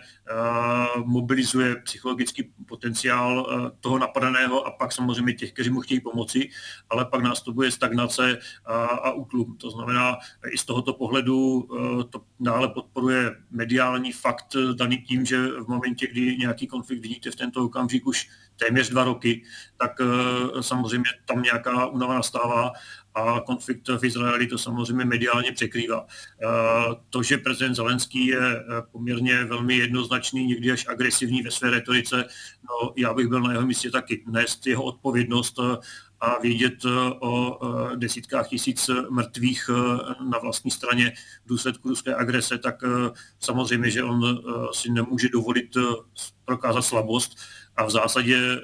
mobilizuje 1.04 1.76
psychologický 1.76 2.52
potenciál 2.68 3.46
toho 3.80 3.98
napadeného 3.98 4.66
a 4.66 4.70
pak 4.70 4.92
samozřejmě 4.92 5.32
těch, 5.32 5.52
kteří 5.52 5.70
mu 5.70 5.80
chtějí 5.80 6.00
pomoci, 6.00 6.48
ale 6.90 7.04
pak 7.04 7.22
nastupuje 7.22 7.70
stagnace 7.70 8.38
a, 8.64 8.84
a 8.84 9.10
útlum. 9.10 9.56
To 9.56 9.70
znamená, 9.70 10.16
i 10.52 10.58
z 10.58 10.64
tohoto 10.64 10.92
pohledu 10.92 11.68
to 12.10 12.22
dále 12.40 12.68
podporuje 12.68 13.36
mediální 13.60 14.12
fakt 14.12 14.56
daný 14.74 14.98
tím, 14.98 15.24
že 15.24 15.46
v 15.46 15.68
momentě, 15.68 16.06
kdy 16.06 16.36
nějaký 16.36 16.66
konflikt 16.66 17.00
vidíte 17.02 17.30
v 17.30 17.36
tento 17.36 17.64
okamžik 17.64 18.06
už 18.06 18.28
téměř 18.56 18.88
dva 18.88 19.04
roky, 19.04 19.42
tak 19.76 20.00
samozřejmě 20.60 21.04
tam 21.26 21.42
nějaká 21.42 21.86
únava 21.86 22.14
nastává 22.14 22.72
a 23.14 23.40
konflikt 23.40 23.88
v 23.88 24.04
Izraeli 24.04 24.46
to 24.46 24.58
samozřejmě 24.58 25.04
mediálně 25.04 25.52
překrývá. 25.52 26.06
To, 27.10 27.22
že 27.22 27.38
prezident 27.38 27.74
Zelenský 27.74 28.26
je 28.26 28.64
poměrně 28.92 29.44
velmi 29.44 29.76
jednoznačný, 29.76 30.46
někdy 30.46 30.72
až 30.72 30.86
agresivní 30.88 31.42
ve 31.42 31.50
své 31.50 31.70
retorice, 31.70 32.24
no, 32.64 32.92
já 32.96 33.14
bych 33.14 33.28
byl 33.28 33.40
na 33.40 33.52
jeho 33.52 33.66
místě 33.66 33.90
taky. 33.90 34.24
Nést 34.26 34.66
jeho 34.66 34.82
odpovědnost 34.82 35.60
a 36.20 36.38
vědět 36.38 36.84
e, 36.84 36.88
o 37.20 37.58
desítkách 37.96 38.48
tisíc 38.48 38.90
mrtvých 39.10 39.70
na 40.30 40.38
vlastní 40.38 40.70
straně 40.70 41.12
v 41.44 41.48
důsledku 41.48 41.88
ruské 41.88 42.14
agrese, 42.14 42.58
tak 42.58 42.76
samozřejmě, 43.38 43.90
že 43.90 44.04
on 44.04 44.38
si 44.72 44.90
nemůže 44.90 45.28
dovolit 45.28 45.76
prokázat 46.44 46.82
slabost 46.82 47.38
a 47.76 47.84
v 47.84 47.90
zásadě 47.90 48.58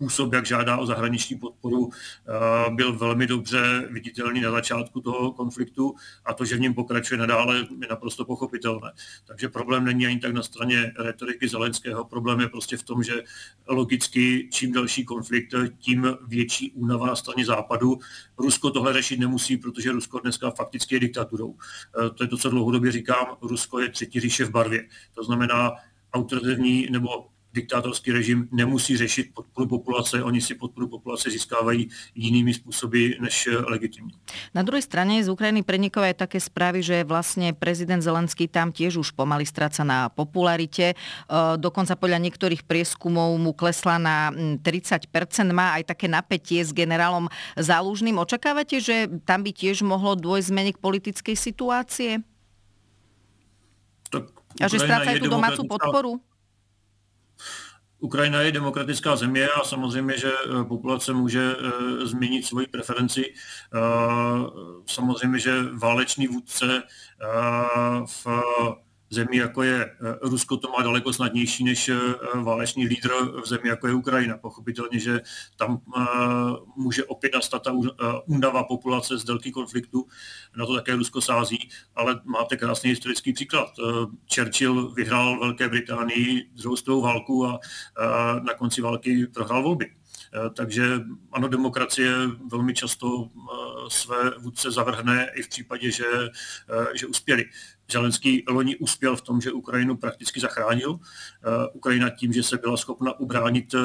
způsob, 0.00 0.32
jak 0.32 0.46
žádá 0.46 0.78
o 0.78 0.86
zahraniční 0.86 1.36
podporu, 1.36 1.90
eh, 1.92 2.70
byl 2.70 2.98
velmi 2.98 3.26
dobře 3.26 3.88
viditelný 3.90 4.40
na 4.40 4.50
začátku 4.50 5.00
toho 5.00 5.32
konfliktu 5.32 5.94
a 6.24 6.34
to, 6.34 6.44
že 6.44 6.56
v 6.56 6.60
něm 6.60 6.74
pokračuje 6.74 7.18
nadále, 7.18 7.56
je 7.56 7.86
naprosto 7.90 8.24
pochopitelné. 8.24 8.92
Takže 9.24 9.48
problém 9.48 9.84
není 9.84 10.06
ani 10.06 10.18
tak 10.18 10.32
na 10.32 10.42
straně 10.42 10.92
retoriky 10.98 11.48
Zelenského, 11.48 12.04
problém 12.04 12.40
je 12.40 12.48
prostě 12.48 12.76
v 12.76 12.82
tom, 12.82 13.02
že 13.02 13.12
logicky 13.66 14.48
čím 14.52 14.72
další 14.72 15.04
konflikt, 15.04 15.54
tím 15.78 16.16
větší 16.28 16.72
únava 16.72 17.06
na 17.06 17.16
straně 17.16 17.44
západu. 17.44 17.98
Rusko 18.38 18.70
tohle 18.70 18.92
řešit 18.92 19.20
nemusí, 19.20 19.56
protože 19.56 19.92
Rusko 19.92 20.18
dneska 20.18 20.50
fakticky 20.50 20.94
je 20.94 21.00
diktaturou. 21.00 21.54
Eh, 22.06 22.10
to 22.10 22.24
je 22.24 22.28
to, 22.28 22.36
co 22.36 22.50
dlouhodobě 22.50 22.92
říkám, 22.92 23.26
Rusko 23.42 23.80
je 23.80 23.88
třetí 23.88 24.20
říše 24.20 24.44
v 24.44 24.50
barvě. 24.50 24.88
To 25.14 25.24
znamená, 25.24 25.72
autoritativní 26.12 26.86
nebo 26.90 27.28
diktátorský 27.52 28.12
režim 28.12 28.48
nemusí 28.52 28.96
řešit 28.96 29.34
podporu 29.34 29.68
populace, 29.68 30.22
oni 30.22 30.40
si 30.40 30.54
podporu 30.54 30.88
populace 30.88 31.30
získávají 31.30 31.88
jinými 32.14 32.54
způsoby 32.54 33.08
než 33.20 33.48
legitimní. 33.66 34.12
Na 34.54 34.62
druhej 34.62 34.82
strane 34.82 35.22
z 35.22 35.28
Ukrajiny 35.28 35.62
prenikajú 35.66 36.06
aj 36.06 36.16
také 36.26 36.38
správy, 36.38 36.82
že 36.82 37.02
vlastne 37.02 37.50
prezident 37.52 38.02
Zelenský 38.02 38.46
tam 38.46 38.70
tiež 38.70 39.02
už 39.02 39.10
pomaly 39.14 39.46
stráca 39.46 39.82
na 39.82 40.08
popularite. 40.08 40.94
E, 40.94 40.96
dokonca 41.58 41.98
podľa 41.98 42.18
niektorých 42.22 42.62
prieskumov 42.66 43.34
mu 43.38 43.50
klesla 43.50 43.98
na 43.98 44.16
30%. 44.34 45.10
Má 45.50 45.78
aj 45.80 45.90
také 45.90 46.06
napätie 46.06 46.62
s 46.62 46.70
generálom 46.70 47.26
Zálužným. 47.58 48.18
Očakávate, 48.18 48.78
že 48.78 49.10
tam 49.26 49.42
by 49.42 49.50
tiež 49.50 49.82
mohlo 49.82 50.14
dôjsť 50.14 50.48
zmene 50.50 50.70
k 50.74 50.78
politickej 50.78 51.36
situácie? 51.36 52.22
Tak 54.10 54.40
a 54.58 54.66
že 54.66 54.82
strácajú 54.82 55.22
tú 55.22 55.30
domácu 55.30 55.62
podporu? 55.70 56.12
Ukrajina 58.00 58.40
je 58.40 58.52
demokratická 58.52 59.16
země 59.16 59.48
a 59.48 59.64
samozřejmě, 59.64 60.18
že 60.18 60.32
eh, 60.32 60.64
populace 60.64 61.12
může 61.12 61.56
eh, 61.58 62.06
změnit 62.06 62.46
svoji 62.46 62.66
preferenci. 62.66 63.24
Eh, 63.24 63.78
samozřejmě, 64.86 65.38
že 65.38 65.62
válečný 65.62 66.26
vůdce 66.26 66.82
v 68.06 68.26
zemi, 69.10 69.36
jako 69.36 69.62
je 69.62 69.84
eh, 69.84 70.18
Rusko, 70.22 70.56
to 70.56 70.68
má 70.68 70.82
daleko 70.82 71.12
snadnější 71.12 71.64
než 71.64 71.88
eh, 71.88 71.98
válečný 72.34 72.86
lídr 72.86 73.10
v 73.42 73.46
zemi, 73.46 73.68
jako 73.68 73.86
je 73.86 73.94
Ukrajina. 73.94 74.38
Pochopitelně, 74.38 74.98
že 74.98 75.20
tam 75.56 75.80
eh, 75.96 76.00
může 76.76 77.04
opět 77.04 77.34
nastat 77.34 77.62
ta 77.62 77.72
úndava 78.26 78.64
populace 78.64 79.18
z 79.18 79.24
délky 79.24 79.50
konfliktu, 79.50 80.06
na 80.56 80.66
to 80.66 80.74
také 80.74 80.96
Rusko 80.96 81.20
sází, 81.20 81.68
ale 81.96 82.20
máte 82.24 82.56
krásný 82.56 82.90
historický 82.90 83.32
příklad. 83.32 83.68
Churchill 84.34 84.90
vyhrál 84.90 85.40
Velké 85.40 85.68
Británii 85.68 86.50
druhou 86.84 87.00
válku 87.00 87.46
a 87.46 87.58
na 88.42 88.54
konci 88.54 88.82
války 88.82 89.26
prohrál 89.26 89.62
volby. 89.62 89.90
Takže 90.56 91.00
ano, 91.32 91.48
demokracie 91.48 92.12
velmi 92.50 92.74
často 92.74 93.28
své 93.88 94.30
vůdce 94.38 94.70
zavrhne 94.70 95.30
i 95.34 95.42
v 95.42 95.48
případě, 95.48 95.90
že, 95.90 96.04
že 96.94 97.06
uspěli. 97.06 97.44
Zelenský 97.92 98.44
loni 98.48 98.76
uspěl 98.76 99.16
v 99.16 99.22
tom, 99.22 99.40
že 99.40 99.52
Ukrajinu 99.52 99.96
prakticky 99.96 100.40
zachránil. 100.40 100.98
Eh, 100.98 101.68
Ukrajina 101.72 102.10
tím, 102.10 102.32
že 102.32 102.42
se 102.42 102.58
byla 102.58 102.76
schopna 102.76 103.20
ubránit 103.20 103.74
eh, 103.74 103.78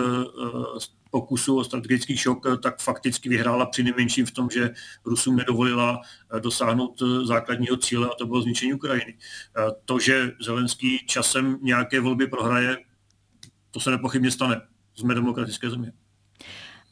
pokusu 1.11 1.57
o 1.57 1.63
strategický 1.63 2.17
šok, 2.17 2.45
tak 2.63 2.81
fakticky 2.81 3.29
vyhrála 3.29 3.65
při 3.65 3.83
nejmenším 3.83 4.25
v 4.25 4.31
tom, 4.31 4.49
že 4.49 4.69
Rusům 5.05 5.35
nedovolila 5.35 6.01
eh, 6.01 6.39
dosáhnout 6.39 7.01
základního 7.23 7.77
cíle 7.77 8.07
a 8.07 8.15
to 8.17 8.25
bylo 8.25 8.41
zničení 8.41 8.73
Ukrajiny. 8.73 9.17
To, 9.85 9.99
že 9.99 10.31
Zelenský 10.41 11.05
časem 11.05 11.57
nějaké 11.61 11.99
volby 11.99 12.27
prohraje, 12.27 12.77
to 13.71 13.79
se 13.79 13.91
nepochybně 13.91 14.31
stane. 14.31 14.61
Jsme 14.95 15.15
demokratické 15.15 15.69
země. 15.69 15.91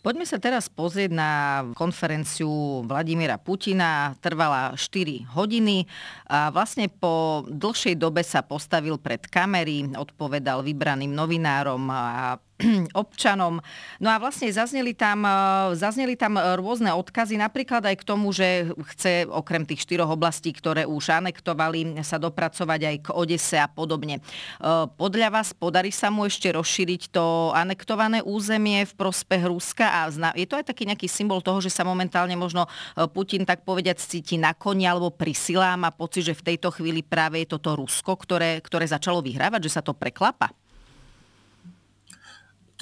Poďme 0.03 0.27
sa 0.27 0.35
teraz 0.35 0.67
pozrieť 0.67 1.15
na 1.15 1.63
konferenciu 1.79 2.83
Vladimíra 2.83 3.39
Putina. 3.39 4.11
Trvala 4.19 4.75
4 4.75 5.31
hodiny 5.31 5.87
a 6.27 6.51
vlastne 6.51 6.91
po 6.91 7.47
dlhšej 7.47 7.95
dobe 7.95 8.19
sa 8.19 8.43
postavil 8.43 8.99
pred 8.99 9.23
kamery, 9.23 9.95
odpovedal 9.95 10.59
vybraným 10.59 11.15
novinárom 11.15 11.87
a 11.87 12.35
občanom. 12.93 13.59
No 13.97 14.09
a 14.13 14.21
vlastne 14.21 14.49
zazneli 14.53 14.93
tam, 14.93 15.25
e, 15.25 15.33
zazneli 15.73 16.13
tam 16.13 16.37
rôzne 16.37 16.93
odkazy, 16.93 17.35
napríklad 17.37 17.81
aj 17.81 17.95
k 17.97 18.07
tomu, 18.07 18.29
že 18.29 18.69
chce 18.93 19.25
okrem 19.25 19.65
tých 19.65 19.83
štyroch 19.83 20.13
oblastí, 20.13 20.53
ktoré 20.53 20.85
už 20.85 21.09
anektovali, 21.09 21.97
sa 22.05 22.21
dopracovať 22.21 22.81
aj 22.85 22.95
k 23.03 23.07
Odese 23.13 23.57
a 23.57 23.65
podobne. 23.65 24.19
E, 24.19 24.21
podľa 24.85 25.29
vás 25.33 25.51
podarí 25.51 25.89
sa 25.89 26.13
mu 26.13 26.29
ešte 26.29 26.53
rozšíriť 26.53 27.09
to 27.09 27.51
anektované 27.57 28.21
územie 28.21 28.85
v 28.85 28.93
prospech 28.93 29.43
Ruska 29.49 29.85
a 29.89 30.01
je 30.37 30.45
to 30.45 30.57
aj 30.57 30.69
taký 30.69 30.85
nejaký 30.85 31.09
symbol 31.09 31.41
toho, 31.41 31.59
že 31.59 31.73
sa 31.73 31.81
momentálne 31.81 32.37
možno 32.37 32.69
Putin 33.11 33.43
tak 33.43 33.65
povediať 33.65 33.97
cíti 33.99 34.37
na 34.37 34.53
koni 34.53 34.85
alebo 34.85 35.09
pri 35.09 35.33
silám 35.33 35.89
a 35.89 35.95
pocit, 35.95 36.29
že 36.29 36.37
v 36.37 36.53
tejto 36.53 36.69
chvíli 36.69 37.01
práve 37.01 37.41
je 37.43 37.57
toto 37.57 37.73
Rusko, 37.73 38.13
ktoré, 38.15 38.61
ktoré 38.61 38.85
začalo 38.85 39.19
vyhrávať, 39.25 39.67
že 39.67 39.73
sa 39.79 39.81
to 39.81 39.97
preklapa? 39.97 40.53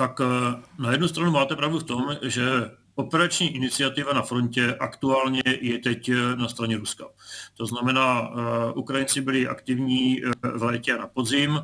Tak 0.01 0.22
eh, 0.22 0.62
na 0.79 0.91
jednu 0.91 1.08
stranu 1.08 1.31
máte 1.31 1.55
pravdu 1.55 1.79
v 1.79 1.84
tom, 1.84 2.17
že 2.22 2.41
operační 2.96 3.55
iniciativa 3.55 4.13
na 4.13 4.22
frontě 4.22 4.75
aktuálně 4.79 5.41
je 5.62 5.79
teď 5.79 6.10
eh, 6.10 6.36
na 6.36 6.48
straně 6.48 6.77
Ruska. 6.77 7.05
To 7.58 7.65
znamená, 7.65 8.29
uh, 8.29 8.38
Ukrajinci 8.75 9.22
byli 9.22 9.48
aktivní 9.48 10.22
v 10.55 10.63
létě 10.63 10.93
a 10.93 10.98
na 10.98 11.08
podzim, 11.08 11.62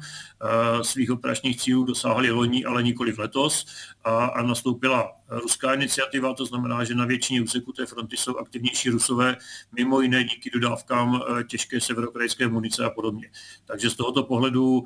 svých 0.82 1.12
operačních 1.12 1.58
cílů 1.58 1.84
dosáhli 1.84 2.32
loni, 2.32 2.66
ale 2.66 2.84
nikoli 2.84 3.12
v 3.12 3.20
letos 3.20 3.66
a, 4.08 4.26
a 4.26 4.42
nastoupila 4.42 5.12
ruská 5.30 5.74
iniciativa, 5.74 6.34
to 6.34 6.46
znamená, 6.46 6.84
že 6.84 6.96
na 6.96 7.06
většině 7.06 7.42
úseků 7.42 7.72
té 7.72 7.86
fronty 7.86 8.18
jsou 8.18 8.38
aktivnější 8.38 8.90
rusové, 8.90 9.38
mimo 9.72 10.02
jiné 10.02 10.24
díky 10.24 10.50
dodávkám 10.50 11.22
těžké 11.48 11.82
severokrajské 11.82 12.48
munice 12.48 12.86
a 12.86 12.90
podobně. 12.90 13.30
Takže 13.66 13.90
z 13.90 13.96
tohoto 13.96 14.24
pohledu 14.24 14.84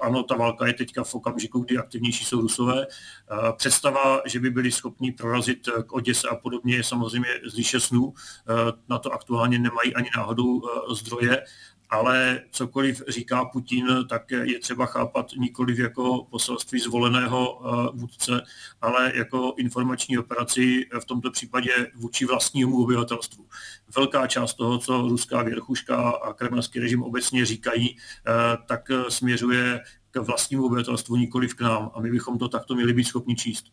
ano, 0.00 0.22
ta 0.22 0.36
válka 0.36 0.66
je 0.66 0.72
teďka 0.72 1.04
v 1.04 1.14
okamžiku, 1.14 1.60
kdy 1.60 1.78
aktivnější 1.78 2.24
jsou 2.24 2.40
rusové. 2.40 2.86
Představa, 3.56 4.20
že 4.26 4.40
by 4.40 4.50
byli 4.50 4.72
schopni 4.72 5.12
prorazit 5.12 5.68
k 5.86 5.92
Oděse 5.92 6.28
a 6.28 6.36
podobně, 6.36 6.76
je 6.76 6.84
samozřejmě 6.84 7.28
z 7.44 7.80
snů. 7.80 8.14
Na 8.88 8.98
to 8.98 9.12
aktuálně 9.12 9.58
nemají 9.58 9.94
ani 9.94 10.08
náhodou 10.16 10.62
zdroje 10.90 11.44
ale 11.94 12.40
cokoliv 12.50 13.02
říká 13.08 13.44
Putin, 13.44 13.86
tak 14.08 14.30
je 14.30 14.58
třeba 14.58 14.86
chápat 14.86 15.26
nikoliv 15.36 15.78
jako 15.78 16.26
poselství 16.30 16.80
zvoleného 16.80 17.62
vůdce, 17.94 18.42
ale 18.80 19.12
jako 19.14 19.54
informační 19.56 20.18
operaci 20.18 20.86
v 21.00 21.04
tomto 21.04 21.30
případě 21.30 21.86
vůči 21.94 22.24
vlastnímu 22.24 22.82
obyvatelstvu. 22.82 23.46
Velká 23.96 24.26
část 24.26 24.54
toho, 24.54 24.78
co 24.78 25.02
ruská 25.02 25.42
věrchuška 25.42 26.10
a 26.10 26.32
kremelský 26.32 26.78
režim 26.78 27.02
obecně 27.02 27.46
říkají, 27.46 27.96
tak 28.66 28.90
směřuje 29.08 29.80
k 30.10 30.20
vlastnímu 30.20 30.66
obyvatelstvu, 30.66 31.16
nikoliv 31.16 31.54
k 31.54 31.60
nám. 31.60 31.90
A 31.94 32.00
my 32.00 32.10
bychom 32.10 32.38
to 32.38 32.48
takto 32.48 32.74
měli 32.74 32.92
být 32.92 33.04
schopni 33.04 33.36
číst. 33.36 33.64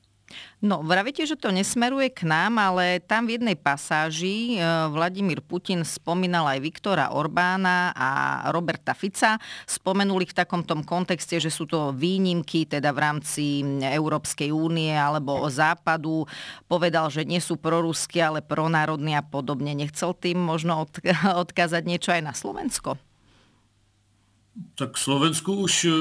No, 0.62 0.86
vravíte, 0.86 1.26
že 1.26 1.34
to 1.34 1.50
nesmeruje 1.50 2.14
k 2.14 2.22
nám, 2.30 2.62
ale 2.62 3.02
tam 3.02 3.26
v 3.26 3.42
jednej 3.42 3.58
pasáži 3.58 4.56
e, 4.56 4.62
Vladimír 4.94 5.42
Putin 5.42 5.82
spomínal 5.82 6.46
aj 6.46 6.62
Viktora 6.62 7.10
Orbána 7.10 7.90
a 7.98 8.10
Roberta 8.54 8.94
Fica. 8.94 9.42
Spomenuli 9.66 10.30
v 10.30 10.38
takom 10.38 10.62
tom 10.62 10.86
kontexte, 10.86 11.42
že 11.42 11.50
sú 11.50 11.66
to 11.66 11.90
výnimky 11.98 12.70
teda 12.70 12.94
v 12.94 13.00
rámci 13.02 13.66
Európskej 13.82 14.54
únie 14.54 14.94
alebo 14.94 15.50
Západu. 15.50 16.30
Povedal, 16.70 17.10
že 17.10 17.26
nie 17.26 17.42
sú 17.42 17.58
proruskí, 17.58 18.22
ale 18.22 18.46
pronárodní 18.46 19.18
a 19.18 19.26
podobne. 19.26 19.74
Nechcel 19.74 20.14
tým 20.14 20.38
možno 20.38 20.86
odkázať 21.44 21.84
niečo 21.90 22.14
aj 22.14 22.22
na 22.22 22.34
Slovensko? 22.38 23.11
Tak 24.76 24.98
Slovensku 24.98 25.54
už 25.54 25.86
uh, 25.86 25.94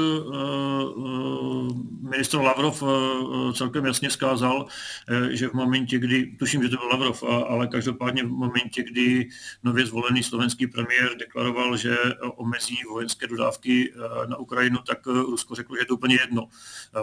ministr 2.11 2.37
Lavrov 2.37 2.83
uh, 2.83 3.53
celkem 3.53 3.87
jasně 3.87 4.11
skázal, 4.11 4.67
uh, 4.67 5.27
že 5.29 5.49
v 5.49 5.53
momentě, 5.53 5.99
kdy, 5.99 6.37
tuším, 6.39 6.63
že 6.63 6.69
to 6.69 6.77
byl 6.77 6.89
Lavrov, 6.89 7.23
ale 7.23 7.67
každopádně 7.67 8.23
v 8.23 8.29
momentě, 8.29 8.83
kdy 8.83 9.29
nově 9.63 9.87
zvolený 9.87 10.23
slovenský 10.23 10.67
premiér 10.67 11.17
deklaroval, 11.17 11.77
že 11.77 11.97
omezí 12.37 12.77
vojenské 12.91 13.27
dodávky 13.27 13.93
na 14.27 14.37
Ukrajinu, 14.37 14.79
tak 14.87 15.07
Rusko 15.07 15.55
řeklo, 15.55 15.77
že 15.77 15.83
je 15.83 15.87
to 15.87 15.95
úplně 15.95 16.19
jedno. 16.21 16.49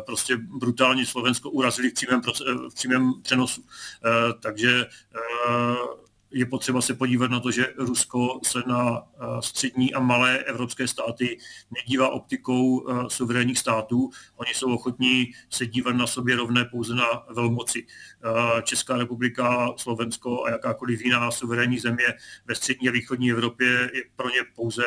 Prostě 0.05 0.37
brutálně 0.37 1.05
Slovensko 1.05 1.49
urazili 1.49 1.89
v 1.89 1.93
přímém, 1.93 2.21
v 2.69 2.73
přímém 2.73 3.13
přenosu. 3.21 3.63
Takže 4.39 4.85
je 6.31 6.45
potřeba 6.45 6.81
se 6.81 6.93
podívat 6.93 7.31
na 7.31 7.39
to, 7.39 7.51
že 7.51 7.73
Rusko 7.77 8.39
se 8.43 8.59
na 8.67 8.97
eh, 8.97 9.25
střední 9.41 9.93
a 9.93 9.99
malé 9.99 10.37
evropské 10.37 10.87
státy 10.87 11.37
nedívá 11.71 12.09
optikou 12.09 12.89
eh, 12.89 13.09
suverénních 13.09 13.59
států. 13.59 14.09
Oni 14.35 14.53
jsou 14.53 14.73
ochotní 14.73 15.31
se 15.49 15.65
dívat 15.65 15.95
na 15.95 16.07
sobě 16.07 16.35
rovné 16.35 16.65
pouze 16.65 16.95
na 16.95 17.05
velmoci. 17.35 17.85
Eh, 17.87 18.61
Česká 18.61 18.97
republika, 18.97 19.73
Slovensko 19.77 20.45
a 20.45 20.49
jakákoliv 20.49 21.01
jiná 21.01 21.31
suverénní 21.31 21.79
země 21.79 22.13
ve 22.45 22.55
střední 22.55 22.89
a 22.89 22.91
východní 22.91 23.31
Evropě 23.31 23.67
je 23.93 24.03
pro 24.15 24.29
ně 24.29 24.39
pouze 24.55 24.83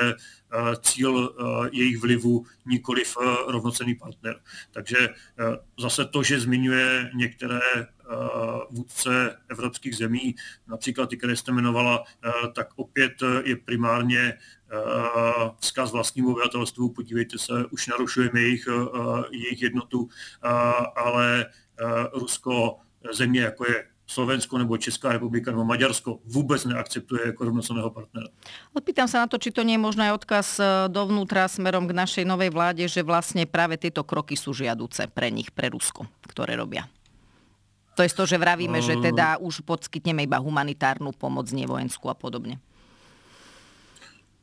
cíl 0.80 1.34
jejich 1.72 1.98
vlivu, 1.98 2.46
nikoliv 2.66 3.16
rovnocený 3.46 3.94
partner. 3.94 4.40
Takže 4.70 5.08
zase 5.78 6.04
to, 6.04 6.22
že 6.22 6.40
zmiňuje 6.40 7.10
některé 7.14 7.60
vůdce 8.70 9.36
evropských 9.48 9.96
zemí, 9.96 10.34
například 10.68 11.08
ty, 11.10 11.16
které 11.16 11.36
jste 11.36 11.50
jmenovala, 11.50 12.04
tak 12.54 12.68
opět 12.76 13.12
je 13.44 13.56
primárně 13.56 14.38
vzkaz 15.60 15.92
vlastnímu 15.92 16.32
obyvatelstvu, 16.32 16.88
podívejte 16.88 17.38
se, 17.38 17.52
už 17.70 17.86
narušujeme 17.86 18.40
jejich, 18.40 18.68
jejich 19.30 19.62
jednotu, 19.62 20.08
ale 20.96 21.46
Rusko, 22.14 22.76
země 23.12 23.40
jako 23.40 23.70
je 23.70 23.84
Slovensko 24.06 24.58
nebo 24.58 24.76
Česká 24.76 25.12
republika 25.12 25.50
nebo 25.50 25.64
Maďarsko 25.64 26.18
vůbec 26.24 26.64
neakceptuje 26.64 27.26
jako 27.26 27.44
rovnocenného 27.44 27.90
partnera. 27.90 28.26
Pýtam 28.82 29.06
sa 29.06 29.22
na 29.22 29.26
to, 29.30 29.38
či 29.38 29.54
to 29.54 29.62
nie 29.62 29.78
je 29.78 30.12
odkaz 30.12 30.58
dovnútra 30.90 31.46
smerom 31.46 31.86
k 31.86 31.94
našej 31.94 32.24
novej 32.26 32.50
vláde, 32.50 32.90
že 32.90 33.06
vlastne 33.06 33.46
práve 33.46 33.78
tieto 33.78 34.02
kroky 34.02 34.34
sú 34.34 34.50
žiaduce 34.50 35.06
pre 35.14 35.30
nich, 35.30 35.54
pre 35.54 35.70
Rusko, 35.70 36.10
ktoré 36.26 36.58
robia. 36.58 36.90
To 38.00 38.08
je 38.08 38.16
to, 38.16 38.24
že 38.24 38.40
vravíme, 38.40 38.80
že 38.80 38.96
teda 38.96 39.36
už 39.44 39.60
podskytneme 39.60 40.24
iba 40.24 40.40
humanitárnu 40.40 41.12
pomoc, 41.12 41.52
nie 41.52 41.68
vojenskú 41.68 42.08
a 42.08 42.16
podobne. 42.16 42.56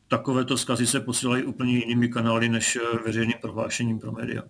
Takovéto 0.08 0.58
skazy 0.58 0.88
se 0.88 1.00
posílají 1.00 1.44
úplně 1.44 1.78
jinými 1.78 2.08
kanály 2.10 2.50
než 2.50 2.80
veřejným 3.06 3.38
prohlášením 3.42 4.00
pro 4.00 4.12
média. 4.12 4.44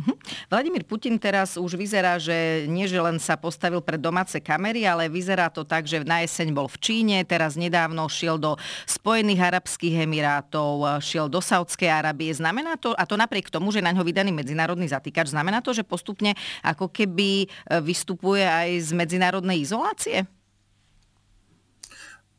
Uh-huh. 0.00 0.14
Vladimír 0.50 0.86
Putin 0.86 1.18
teraz 1.18 1.58
už 1.58 1.74
vyzerá, 1.74 2.16
že 2.16 2.64
nie 2.70 2.88
že 2.88 2.96
len 2.96 3.18
sa 3.18 3.36
postavil 3.36 3.84
pred 3.84 4.00
domáce 4.00 4.38
kamery, 4.40 4.86
ale 4.88 5.12
vyzerá 5.12 5.50
to 5.50 5.66
tak, 5.66 5.84
že 5.84 6.00
na 6.06 6.24
jeseň 6.24 6.54
bol 6.54 6.70
v 6.70 6.78
Číne, 6.80 7.16
teraz 7.26 7.58
nedávno 7.58 8.08
šiel 8.08 8.38
do 8.38 8.56
Spojených 8.88 9.50
Arabských 9.50 10.08
Emirátov, 10.08 11.02
šiel 11.04 11.28
do 11.28 11.42
Saudskej 11.42 11.90
Arábie. 11.90 12.32
Znamená 12.32 12.80
to, 12.80 12.94
a 12.96 13.04
to 13.04 13.18
napriek 13.18 13.52
tomu, 13.52 13.74
že 13.74 13.84
na 13.84 13.92
ňo 13.92 14.06
vydaný 14.06 14.32
medzinárodný 14.32 14.88
zatýkač, 14.88 15.34
znamená 15.34 15.60
to, 15.60 15.76
že 15.76 15.84
postupne 15.84 16.32
ako 16.64 16.88
keby 16.88 17.44
e, 17.44 17.46
vystupuje 17.84 18.46
aj 18.46 18.68
z 18.80 18.90
medzinárodnej 18.96 19.58
izolácie? 19.60 20.24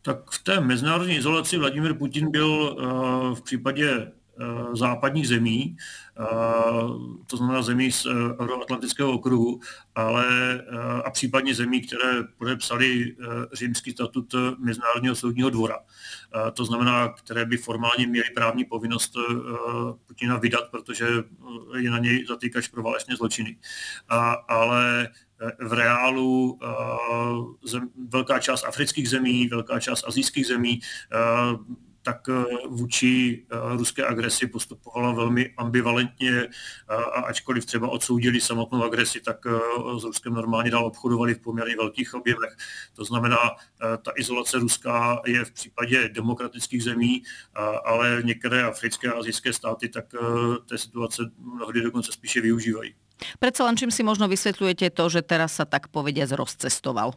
Tak 0.02 0.32
v 0.32 0.44
té 0.44 0.60
mezinárodní 0.60 1.16
izolaci 1.16 1.58
Vladimír 1.58 1.94
Putin 1.94 2.32
byl 2.32 2.50
uh, 2.50 3.36
v 3.36 3.42
případě 3.42 4.12
Eh, 4.42 4.76
západních 4.76 5.28
zemí, 5.28 5.78
eh, 6.20 6.24
to 7.28 7.38
znamená 7.38 7.62
zemí 7.62 7.92
z 7.92 8.06
eh, 8.06 8.10
Euroatlantického 8.44 9.12
okruhu, 9.12 9.60
ale 9.96 10.26
a 11.06 11.12
případně 11.12 11.56
zemí, 11.56 11.82
které 11.82 12.24
podepsali 12.38 13.16
římský 13.54 13.92
statut 13.92 14.36
Mezinárodního 14.58 15.16
soudního 15.16 15.50
dvora. 15.50 15.78
To 16.54 16.66
znamená, 16.66 17.10
které 17.10 17.46
by 17.46 17.58
formálně 17.58 18.08
měly 18.08 18.30
právní 18.36 18.66
povinnost 18.66 19.14
Putina 20.08 20.38
vydat, 20.38 20.72
protože 20.72 21.08
je 21.78 21.90
na 21.92 21.98
něj 21.98 22.26
zatýkač 22.26 22.68
pro 22.68 22.84
válečné 22.84 23.16
zločiny. 23.16 23.58
Ale 24.48 25.10
v 25.60 25.74
reálu 25.74 26.60
zem, 27.66 27.90
velká 28.08 28.40
část 28.40 28.64
afrických 28.64 29.10
zemí, 29.10 29.48
velká 29.48 29.80
část 29.80 30.04
azijských 30.08 30.48
zemí 30.48 30.80
tak 32.04 32.30
eh, 32.30 32.44
vůči 32.68 33.46
eh, 33.52 33.78
ruské 33.78 34.06
agresi 34.06 34.48
postupovala 34.48 35.12
velmi 35.12 35.54
ambivalentně 35.58 36.32
eh, 36.32 36.50
a 36.90 37.22
ačkoliv 37.22 37.66
třeba 37.66 37.88
odsoudili 37.88 38.42
samotnou 38.42 38.84
agresi, 38.84 39.22
tak 39.22 39.38
s 40.00 40.04
Ruskem 40.04 40.34
normálně 40.34 40.72
dál 40.72 40.86
obchodovali 40.86 41.34
v 41.34 41.40
poměrně 41.40 41.76
velkých 41.76 42.14
objemech. 42.14 42.56
To 42.94 43.06
znamená, 43.06 43.38
ta 43.80 44.12
izolace 44.18 44.60
ruská 44.60 45.22
je 45.26 45.46
v 45.46 45.52
případě 45.52 46.10
demokratických 46.10 46.84
zemí, 46.84 47.24
ale 47.86 48.22
některé 48.26 48.64
africké 48.64 49.08
a 49.08 49.20
azijské 49.20 49.54
státy 49.54 49.90
tak 49.90 50.06
té 50.70 50.78
situace 50.78 51.24
mnohdy 51.38 51.82
dokonce 51.82 52.12
spíše 52.12 52.42
využívají. 52.42 52.96
Predsa 53.40 53.66
len 53.66 53.78
čím 53.78 53.92
si 53.92 54.04
možno 54.04 54.28
vysvetľujete 54.28 54.90
to, 54.94 55.10
že 55.10 55.22
teraz 55.22 55.58
sa 55.58 55.66
tak 55.66 55.88
povediať 55.90 56.34
rozcestoval? 56.34 57.14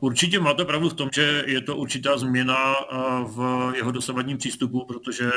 Určitě 0.00 0.40
máte 0.40 0.64
pravdu 0.64 0.88
v 0.88 0.94
tom, 0.94 1.08
že 1.12 1.44
je 1.46 1.60
to 1.60 1.76
určitá 1.76 2.18
změna 2.18 2.74
v 3.26 3.72
jeho 3.76 3.90
dosavadním 3.90 4.38
přístupu, 4.38 4.86
protože 4.86 5.30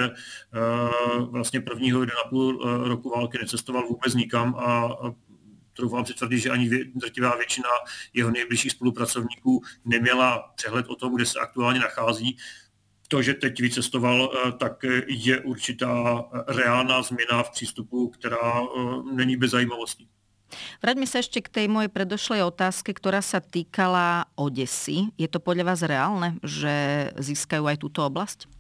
vlastně 1.18 1.62
prvního 1.62 2.02
1,5 2.02 2.84
roku 2.84 3.10
války 3.10 3.38
necestoval 3.38 3.88
vůbec 3.88 4.14
nikam 4.14 4.56
a 4.56 4.94
troufám 5.74 6.06
si 6.06 6.14
tvrdit, 6.14 6.40
že 6.40 6.50
ani 6.50 6.70
drtivá 6.96 7.36
většina 7.36 7.70
jeho 8.14 8.32
nejbližších 8.32 8.72
spolupracovníků 8.72 9.62
neměla 9.86 10.54
přehled 10.56 10.86
o 10.88 10.96
tom, 10.96 11.16
kde 11.16 11.26
se 11.26 11.40
aktuálně 11.40 11.80
nachází. 11.80 12.38
To, 13.12 13.20
že 13.20 13.36
teď 13.36 13.60
vycestoval, 13.60 14.32
tak 14.56 14.88
je 15.08 15.36
určitá 15.44 16.24
reálná 16.48 17.04
změna 17.04 17.44
v 17.44 17.52
přístupu, 17.52 18.08
která 18.08 18.64
není 19.12 19.36
bez 19.36 19.52
zajímavosti. 19.52 20.08
Vráťme 20.84 21.08
sa 21.08 21.24
ešte 21.24 21.40
k 21.40 21.48
tej 21.48 21.68
mojej 21.72 21.88
predošlej 21.88 22.44
otázke, 22.44 22.92
ktorá 22.92 23.24
sa 23.24 23.40
týkala 23.40 24.28
Odesy. 24.36 25.12
Je 25.16 25.28
to 25.32 25.40
podľa 25.40 25.64
vás 25.76 25.80
reálne, 25.84 26.40
že 26.44 27.08
získajú 27.16 27.72
aj 27.72 27.80
túto 27.80 28.04
oblasť? 28.04 28.52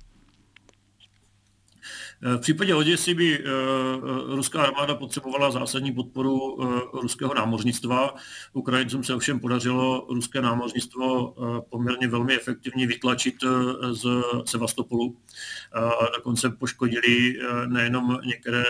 V 2.21 2.37
případě 2.37 2.75
Oděsy 2.75 3.13
by 3.13 3.39
eh, 3.39 3.43
eh, 3.43 4.35
ruská 4.35 4.63
armáda 4.63 4.95
potřebovala 4.95 5.51
zásadní 5.51 5.91
podporu 5.91 6.63
eh, 6.63 6.81
ruského 6.93 7.33
námořnictva. 7.33 8.15
Ukrajincům 8.53 9.03
se 9.03 9.15
ovšem 9.15 9.39
podařilo 9.39 10.07
ruské 10.09 10.41
námořnictvo 10.41 11.35
poměrně 11.69 12.07
velmi 12.07 12.35
efektivně 12.35 12.87
vytlačit 12.87 13.35
z 13.91 14.23
Sevastopolu. 14.45 15.17
Dokonce 16.15 16.49
poškodili 16.49 17.39
nejenom 17.67 18.19
některé 18.25 18.63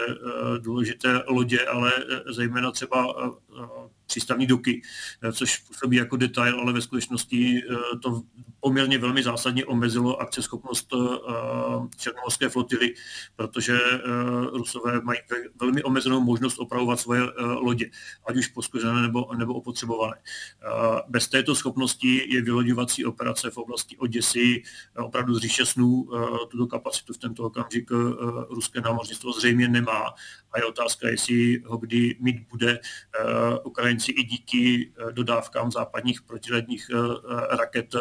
důležité 0.60 1.24
lodě, 1.28 1.66
ale 1.66 1.92
zejména 2.30 2.72
třeba 2.72 3.16
přístavní 4.12 4.47
doky, 4.47 4.82
což 5.34 5.58
působí 5.58 5.97
jako 5.97 6.17
detail, 6.17 6.60
ale 6.60 6.74
ve 6.74 6.82
skutečnosti 6.82 7.62
to 8.02 8.21
poměrně 8.60 8.97
velmi 8.97 9.24
zásadně 9.24 9.65
omezilo 9.65 10.21
akceschopnost 10.21 10.93
černomorské 11.97 12.50
flotily, 12.50 12.93
protože 13.36 13.80
Rusové 14.54 15.02
mají 15.02 15.19
velmi 15.60 15.84
omezenou 15.84 16.21
možnost 16.21 16.60
opravovat 16.60 17.00
svoje 17.00 17.21
lodě, 17.62 17.89
ať 18.28 18.38
už 18.38 18.47
poskožené 18.47 19.02
nebo, 19.02 19.28
nebo 19.38 19.54
opotřebované. 19.54 20.17
Bez 21.08 21.28
této 21.28 21.56
schopnosti 21.56 22.34
je 22.34 22.41
vyloďovací 22.41 23.06
operace 23.06 23.52
v 23.52 23.58
oblasti 23.58 23.97
Oděsy 23.97 24.63
opravdu 24.97 25.36
z 25.36 25.65
snů. 25.65 26.08
Tuto 26.52 26.67
kapacitu 26.67 27.13
v 27.13 27.17
tento 27.17 27.43
okamžik 27.43 27.91
ruské 28.50 28.82
námořnictvo 28.82 29.32
zřejmě 29.32 29.67
nemá 29.67 30.13
a 30.52 30.60
je 30.60 30.66
otázka, 30.66 31.10
jestli 31.10 31.62
ho 31.66 31.78
kdy 31.78 32.16
mít 32.20 32.48
bude. 32.50 32.80
Ukrajinci 33.64 34.12
i 34.12 34.24
díky 34.24 34.92
dodávkám 35.12 35.72
západních 35.72 36.22
protiledních 36.22 36.92
raket 37.60 37.96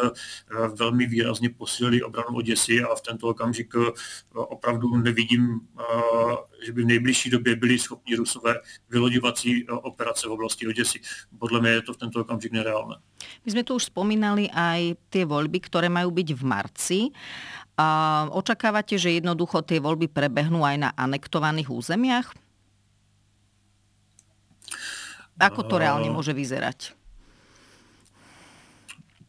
velmi 0.75 1.05
výrazně 1.05 1.49
posílili 1.49 2.03
obranu 2.03 2.37
Oděsy 2.37 2.83
a 2.83 2.95
v 2.95 3.01
tento 3.01 3.27
okamžik 3.27 3.73
opravdu 4.33 4.97
nevidím, 4.97 5.59
že 6.65 6.71
by 6.71 6.83
v 6.83 6.85
nejbližší 6.85 7.29
době 7.29 7.55
byli 7.55 7.79
schopni 7.79 8.15
Rusové 8.15 8.55
vyloďovací 8.89 9.67
operace 9.67 10.27
v 10.27 10.31
oblasti 10.31 10.67
Oděsy. 10.67 10.99
Podle 11.39 11.61
mě 11.61 11.69
je 11.69 11.81
to 11.81 11.93
v 11.93 11.97
tento 11.97 12.21
okamžik 12.21 12.51
nereálné. 12.51 12.95
My 13.45 13.51
jsme 13.51 13.63
tu 13.63 13.75
už 13.75 13.93
spomínali 13.93 14.49
aj 14.49 14.97
tie 15.13 15.29
voľby, 15.29 15.61
ktoré 15.61 15.93
majú 15.93 16.09
byť 16.09 16.29
v 16.33 16.43
marci. 16.43 16.99
A 17.81 17.85
očakávate, 18.29 19.01
že 19.01 19.17
jednoducho 19.17 19.65
tie 19.65 19.81
voľby 19.81 20.05
prebehnú 20.05 20.61
aj 20.61 20.77
na 20.77 20.89
anektovaných 20.93 21.73
územiach? 21.73 22.29
Ako 25.41 25.65
to 25.65 25.81
reálne 25.81 26.13
môže 26.13 26.37
vyzerať? 26.37 26.93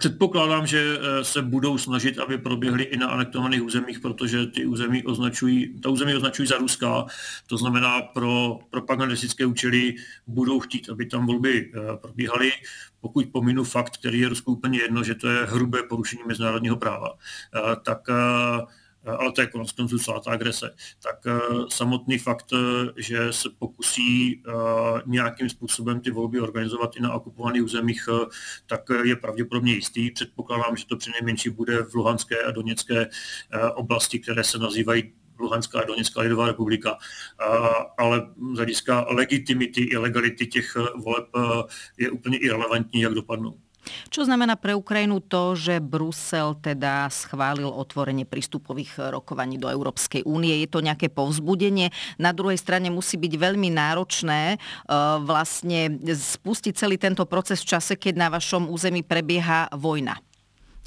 Předpokládám, 0.02 0.66
že 0.66 0.98
eh, 0.98 1.24
se 1.24 1.42
budou 1.42 1.78
snažit, 1.78 2.18
aby 2.18 2.38
proběhly 2.38 2.84
i 2.84 2.96
na 2.96 3.06
anektovaných 3.06 3.62
územích, 3.62 4.00
protože 4.00 4.46
ty 4.46 4.66
území 4.66 5.04
označují, 5.04 5.80
ta 5.80 5.88
území 5.88 6.14
označují 6.14 6.48
za 6.48 6.58
ruská. 6.58 7.06
To 7.46 7.56
znamená, 7.56 8.02
pro 8.02 8.58
propagandistické 8.70 9.46
účely 9.46 9.94
budou 10.26 10.60
chtít, 10.60 10.90
aby 10.90 11.06
tam 11.06 11.26
volby 11.26 11.70
eh, 11.74 11.96
probíhaly. 11.96 12.50
Pokud 13.00 13.26
pominu 13.32 13.64
fakt, 13.64 13.96
který 13.96 14.18
je 14.18 14.28
Rusku 14.28 14.52
úplně 14.52 14.78
jedno, 14.78 15.04
že 15.04 15.14
to 15.14 15.28
je 15.28 15.46
hrubé 15.46 15.82
porušení 15.82 16.22
mezinárodního 16.26 16.76
práva, 16.76 17.08
eh, 17.54 17.76
tak 17.84 18.00
ale 19.04 19.32
to 19.32 19.40
je 19.40 19.46
konec 19.46 19.72
konců 19.72 19.98
celá 19.98 20.20
ta 20.20 20.30
agrese, 20.30 20.74
tak 21.02 21.26
eh, 21.26 21.40
samotný 21.68 22.18
fakt, 22.18 22.52
eh, 22.52 22.92
že 22.96 23.32
se 23.32 23.50
pokusí 23.58 24.42
nějakým 25.06 25.48
způsobem 25.48 26.00
ty 26.00 26.10
volby 26.10 26.40
organizovat 26.40 26.96
i 26.96 27.00
na 27.00 27.14
okupovaných 27.14 27.64
územích, 27.64 28.08
tak 28.66 28.80
je 29.04 29.16
pravděpodobně 29.16 29.72
jistý. 29.72 30.10
Předpokládám, 30.10 30.76
že 30.76 30.86
to 30.86 30.96
přinejmenší 30.96 31.50
bude 31.50 31.82
v 31.82 31.94
Luhanské 31.94 32.42
a 32.42 32.50
Doněcké 32.50 33.08
oblasti, 33.74 34.18
které 34.18 34.44
se 34.44 34.58
nazývají 34.58 35.12
Luhanská 35.38 35.80
a 35.80 35.84
Doněcká 35.84 36.20
lidová 36.20 36.46
republika, 36.46 36.98
ale 37.98 38.26
z 38.52 38.56
hlediska 38.56 39.06
legitimity 39.08 39.80
i 39.80 39.96
legality 39.96 40.46
těch 40.46 40.76
voleb 40.96 41.26
je 41.96 42.10
úplně 42.10 42.38
irrelevantní, 42.38 43.00
jak 43.00 43.14
dopadnou. 43.14 43.58
Čo 44.08 44.22
znamená 44.28 44.54
pre 44.54 44.76
Ukrajinu 44.76 45.18
to, 45.18 45.58
že 45.58 45.82
Brusel 45.82 46.54
teda 46.60 47.10
schválil 47.10 47.66
otvorenie 47.66 48.22
prístupových 48.22 49.10
rokovaní 49.10 49.58
do 49.58 49.66
Európskej 49.66 50.22
únie? 50.22 50.62
Je 50.62 50.68
to 50.70 50.84
nejaké 50.84 51.10
povzbudenie? 51.10 51.90
Na 52.20 52.30
druhej 52.30 52.60
strane 52.60 52.92
musí 52.92 53.18
byť 53.18 53.32
veľmi 53.34 53.74
náročné 53.74 54.56
uh, 54.56 55.18
vlastne 55.24 55.98
spustiť 56.12 56.72
celý 56.78 57.00
tento 57.00 57.26
proces 57.26 57.64
v 57.66 57.70
čase, 57.74 57.98
keď 57.98 58.14
na 58.14 58.28
vašom 58.30 58.70
území 58.70 59.02
prebieha 59.02 59.66
vojna. 59.74 60.18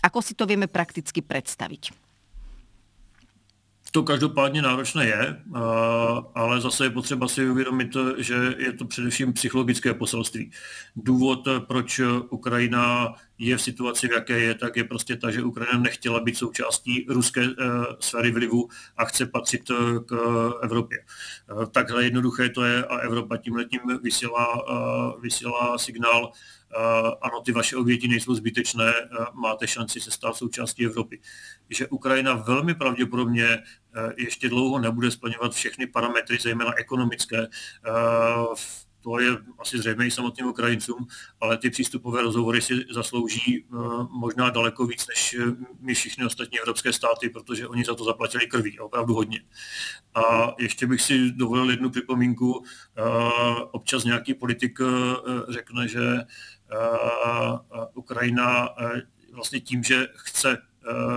Ako 0.06 0.22
si 0.22 0.38
to 0.38 0.46
vieme 0.46 0.70
prakticky 0.70 1.20
predstaviť? 1.20 2.05
To 3.96 4.04
každopádně 4.04 4.62
náročné 4.62 5.06
je, 5.06 5.44
ale 6.36 6.62
zase 6.62 6.86
je 6.86 6.90
potřeba 6.90 7.28
si 7.28 7.50
uvědomit, 7.50 7.98
že 8.18 8.56
je 8.58 8.74
to 8.74 8.86
především 8.86 9.34
psychologické 9.34 9.94
poselství. 9.94 10.52
Důvod, 10.96 11.48
proč 11.68 12.02
Ukrajina 12.30 13.16
je 13.38 13.58
v 13.58 13.62
situaci, 13.62 14.08
v 14.08 14.12
jaké 14.12 14.40
je, 14.40 14.56
tak 14.56 14.78
je 14.78 14.84
prostě 14.84 15.16
ta, 15.16 15.32
že 15.32 15.44
Ukrajina 15.44 15.80
nechtěla 15.80 16.20
být 16.20 16.38
součástí 16.38 17.06
ruské 17.10 17.42
e, 17.44 17.54
sféry 18.00 18.32
vlivu 18.32 18.68
a 18.98 19.06
chce 19.06 19.26
patřit 19.26 19.70
e, 19.70 19.74
k 20.06 20.16
Evropě. 20.64 21.00
E, 21.00 21.66
takhle 21.66 22.04
jednoduché 22.04 22.50
to 22.50 22.64
je 22.64 22.86
a 22.86 22.98
Evropa 22.98 23.38
tím 23.38 23.56
letím 23.56 23.82
vysílá, 24.04 24.48
vysílá 25.22 25.78
signál, 25.78 26.32
ano, 27.22 27.42
ty 27.46 27.52
vaše 27.52 27.78
oběti 27.78 28.08
nejsou 28.08 28.36
zbytečné, 28.36 28.94
máte 29.34 29.68
šanci 29.68 30.00
se 30.00 30.12
stát 30.12 30.36
součástí 30.36 30.86
Evropy. 30.86 31.22
Že 31.70 31.88
Ukrajina 31.88 32.34
velmi 32.34 32.74
pravděpodobně 32.74 33.64
ještě 34.18 34.50
dlouho 34.50 34.80
nebude 34.80 35.12
splňovat 35.12 35.54
všechny 35.54 35.88
parametry, 35.88 36.38
zejména 36.42 36.78
ekonomické, 36.78 37.48
to 39.02 39.20
je 39.20 39.38
asi 39.60 39.78
zřejmé 39.78 40.08
i 40.08 40.12
samotným 40.12 40.48
Ukrajincům, 40.48 41.08
ale 41.42 41.58
ty 41.58 41.70
přístupové 41.70 42.22
rozhovory 42.22 42.62
si 42.62 42.74
zaslouží 42.92 43.66
možná 44.10 44.50
daleko 44.50 44.86
víc 44.86 45.08
než 45.08 45.38
my 45.80 45.94
všichni 45.94 46.26
ostatní 46.26 46.60
evropské 46.60 46.94
státy, 46.94 47.30
protože 47.30 47.68
oni 47.68 47.84
za 47.84 47.96
to 47.96 48.04
zaplatili 48.04 48.48
krví, 48.48 48.80
opravdu 48.80 49.14
hodně. 49.14 49.42
A 50.16 50.54
ještě 50.60 50.88
bych 50.88 51.02
si 51.02 51.32
dovolil 51.32 51.70
jednu 51.70 51.90
připomínku. 51.90 52.64
Občas 53.72 54.04
nějaký 54.04 54.34
politik 54.34 54.80
řekne, 55.50 55.88
že 55.88 56.02
Ukrajina 57.94 58.70
vlastně 59.32 59.60
tím, 59.60 59.84
že 59.84 60.08
chce 60.16 60.58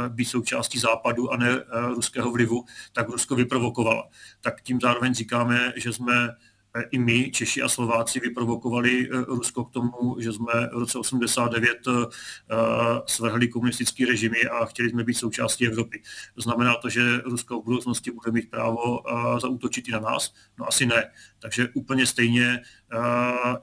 být 0.09 0.25
součástí 0.25 0.79
západu 0.79 1.33
a 1.33 1.37
ne 1.37 1.63
ruského 1.95 2.31
vlivu, 2.31 2.65
tak 2.93 3.09
Rusko 3.09 3.35
vyprovokovala. 3.35 4.09
Tak 4.41 4.63
tím 4.63 4.81
zároveň 4.81 5.15
říkáme, 5.15 5.73
že 5.77 5.93
jsme 5.93 6.31
i 6.91 6.99
my, 6.99 7.31
Češi 7.31 7.63
a 7.63 7.69
Slováci, 7.69 8.21
vyprovokovali 8.21 9.09
Rusko 9.11 9.65
k 9.65 9.71
tomu, 9.71 10.17
že 10.21 10.33
jsme 10.33 10.53
v 10.73 10.79
roce 10.79 10.99
89 10.99 11.79
svrhli 13.07 13.49
komunistický 13.49 14.05
režimy 14.05 14.43
a 14.43 14.65
chtěli 14.65 14.91
jsme 14.91 15.05
být 15.05 15.15
součástí 15.15 15.67
Evropy. 15.67 16.03
Znamená 16.37 16.75
to, 16.75 16.89
že 16.89 17.19
Rusko 17.25 17.61
v 17.61 17.65
budoucnosti 17.65 18.11
bude 18.11 18.33
mít 18.33 18.51
právo 18.51 19.01
zaútočit 19.41 19.89
i 19.89 19.93
na 19.93 20.01
nás? 20.01 20.35
No 20.59 20.69
asi 20.69 20.87
ne. 20.87 21.11
Takže 21.39 21.69
úplně 21.75 22.07
stejně 22.07 22.61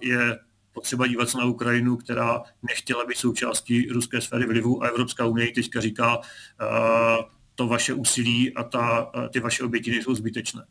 je 0.01 0.39
potřeba 0.75 1.07
dívat 1.07 1.29
se 1.29 1.37
na 1.37 1.45
Ukrajinu, 1.45 1.97
která 1.97 2.43
nechtěla 2.63 3.05
být 3.05 3.17
součástí 3.17 3.89
ruské 3.89 4.21
sféry 4.21 4.45
vlivu 4.45 4.83
a 4.83 4.87
Evropská 4.87 5.25
unie 5.25 5.51
teďka 5.51 5.81
říká, 5.81 6.19
to 7.55 7.67
vaše 7.67 7.93
úsilí 7.93 8.53
a 8.53 8.63
ta, 8.63 9.11
ty 9.33 9.39
vaše 9.39 9.63
oběti 9.63 9.91
nejsou 9.91 10.15
zbytečné. 10.15 10.65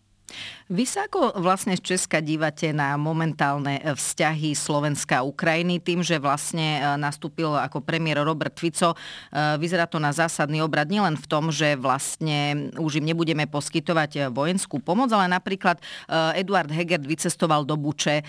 Vy 0.73 0.89
sa 0.89 1.05
ako 1.05 1.37
vlastne 1.45 1.77
z 1.77 1.95
Česka 1.95 2.25
dívate 2.25 2.73
na 2.73 2.97
momentálne 2.97 3.77
e, 3.85 3.93
vzťahy 3.93 4.57
Slovenska 4.57 5.21
a 5.21 5.27
Ukrajiny 5.29 5.77
tým, 5.77 6.01
že 6.01 6.17
vlastne 6.17 6.81
e, 6.81 6.97
nastúpil 6.97 7.53
ako 7.53 7.85
premiér 7.85 8.25
Robert 8.25 8.57
Fico. 8.57 8.97
E, 8.97 9.61
vyzerá 9.61 9.85
to 9.85 10.01
na 10.01 10.09
zásadný 10.17 10.65
obrad 10.65 10.89
nielen 10.89 11.21
v 11.21 11.27
tom, 11.29 11.53
že 11.53 11.77
vlastne 11.77 12.73
už 12.81 13.05
im 13.05 13.13
nebudeme 13.13 13.45
poskytovať 13.45 14.33
vojenskú 14.33 14.81
pomoc, 14.81 15.13
ale 15.13 15.29
napríklad 15.29 15.79
Eduard 16.33 16.73
Hegert 16.73 17.05
vycestoval 17.05 17.69
do 17.69 17.77
Buče. 17.77 18.25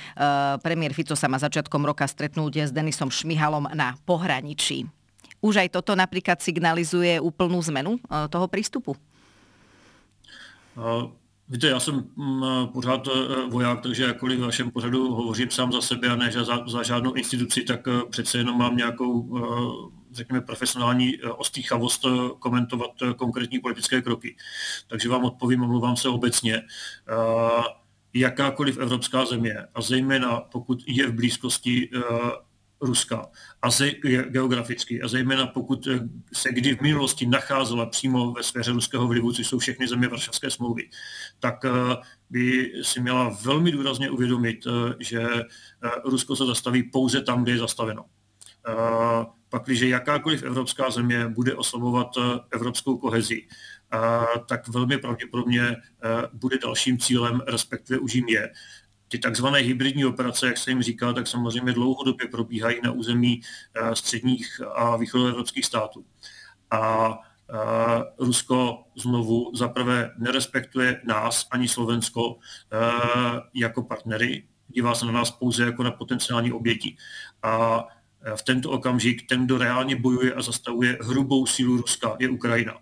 Premiér 0.60 0.92
Fico 0.92 1.16
sa 1.16 1.32
má 1.32 1.40
začiatkom 1.40 1.88
roka 1.88 2.04
stretnúť 2.04 2.70
s 2.70 2.72
Denisom 2.76 3.08
Šmihalom 3.08 3.72
na 3.72 3.96
pohraničí. 4.04 4.86
Už 5.40 5.62
aj 5.62 5.72
toto 5.72 5.96
napríklad 5.96 6.42
signalizuje 6.44 7.22
úplnú 7.22 7.62
zmenu 7.64 7.98
toho 8.30 8.48
prístupu? 8.50 8.98
Víte, 11.50 11.68
já 11.68 11.80
jsem 11.80 11.96
mm, 12.16 12.44
pořád 12.74 13.08
eh, 13.08 13.50
voják, 13.50 13.82
takže 13.82 14.04
jakkoliv 14.04 14.40
v 14.40 14.42
vašem 14.42 14.72
pořadu 14.72 15.16
hovořím 15.16 15.52
sám 15.52 15.72
za 15.72 15.82
sebe 15.82 16.08
a 16.08 16.16
ne 16.16 16.32
za, 16.32 16.68
za 16.68 16.84
žádnou 16.84 17.14
instituci, 17.14 17.64
tak 17.64 17.88
eh, 17.88 17.92
přece 18.10 18.38
jenom 18.38 18.58
mám 18.58 18.78
nějakou, 18.78 19.38
eh, 19.38 19.96
řekněme, 20.12 20.42
profesionální 20.42 21.18
ostýchavost 21.22 22.06
komentovat 22.40 22.92
konkrétní 23.16 23.60
politické 23.60 24.02
kroky. 24.02 24.36
Takže 24.88 25.10
vám 25.10 25.26
odpovím, 25.26 25.64
omluvám 25.64 25.98
se 25.98 26.10
obecně. 26.10 26.62
Jakákoliv 28.14 28.78
evropská 28.78 29.26
země, 29.26 29.56
a 29.76 29.82
zejména 29.82 30.42
pokud 30.42 30.80
je 30.88 31.08
v 31.08 31.14
blízkosti 31.14 31.90
Ruska 32.82 33.30
a 33.62 33.70
ze, 33.70 33.92
geograficky 34.30 35.02
a 35.02 35.08
zejména 35.08 35.48
pokud 35.48 35.88
eh, 35.88 36.00
se 36.34 36.50
kdy 36.52 36.76
v 36.76 36.82
minulosti 36.82 37.26
nacházela 37.26 37.86
přímo 37.86 38.32
ve 38.32 38.44
sféře 38.44 38.72
ruského 38.72 39.08
vlivu, 39.08 39.34
což 39.34 39.48
jsou 39.48 39.60
všechny 39.60 39.88
země 39.88 40.08
Varšavské 40.08 40.52
smlouvy, 40.52 40.90
tak 41.40 41.66
eh, 41.66 41.70
by 42.30 42.74
si 42.82 43.02
měla 43.02 43.38
velmi 43.42 43.72
důrazně 43.72 44.10
uvědomit, 44.10 44.68
eh, 44.68 44.96
že 45.00 45.28
Rusko 46.06 46.36
se 46.36 46.46
zastaví 46.46 46.84
pouze 46.84 47.22
tam, 47.22 47.44
kde 47.44 47.52
je 47.52 47.58
zastaveno. 47.58 48.06
Pak, 49.50 49.64
když 49.66 49.80
jakákoliv 49.80 50.44
evropská 50.44 50.90
země 50.90 51.28
bude 51.28 51.54
oslabovat 51.54 52.08
evropskou 52.52 52.98
kohezi, 52.98 53.48
tak 54.48 54.68
velmi 54.68 54.98
pravděpodobně 54.98 55.76
bude 56.34 56.58
dalším 56.58 56.98
cílem, 56.98 57.42
respektive 57.48 58.00
už 58.00 58.16
jim 58.16 58.28
je, 58.28 58.52
ty 59.08 59.20
takzvané 59.20 59.60
hybridní 59.60 60.06
operace, 60.06 60.48
jak 60.48 60.58
se 60.58 60.72
jim 60.72 60.82
říká, 60.82 61.14
tak 61.14 61.28
samozřejmě 61.28 61.74
dlouhodobě 61.74 62.28
probíhají 62.28 62.80
na 62.84 62.92
území 62.92 63.42
středních 63.94 64.62
a 64.76 64.98
východoevropských 64.98 65.66
států. 65.66 66.06
A 66.72 67.14
Rusko 68.20 68.84
znovu 68.96 69.52
zaprvé 69.56 70.12
nerespektuje 70.18 71.02
nás 71.04 71.48
ani 71.52 71.68
Slovensko 71.68 72.38
jako 73.54 73.84
partnery, 73.84 74.48
dívá 74.68 74.96
se 74.96 75.06
na 75.06 75.12
nás 75.12 75.32
pouze 75.32 75.66
jako 75.66 75.84
na 75.84 75.92
potenciální 75.92 76.52
oběti. 76.52 76.98
A 77.44 77.84
v 78.36 78.44
tento 78.44 78.72
okamžik 78.72 79.28
ten, 79.30 79.46
kdo 79.46 79.58
reálně 79.58 79.96
bojuje 79.96 80.34
a 80.34 80.42
zastavuje 80.42 80.98
hrubou 81.02 81.46
sílu 81.46 81.78
Ruska, 81.78 82.16
je 82.20 82.30
Ukrajina. 82.30 82.78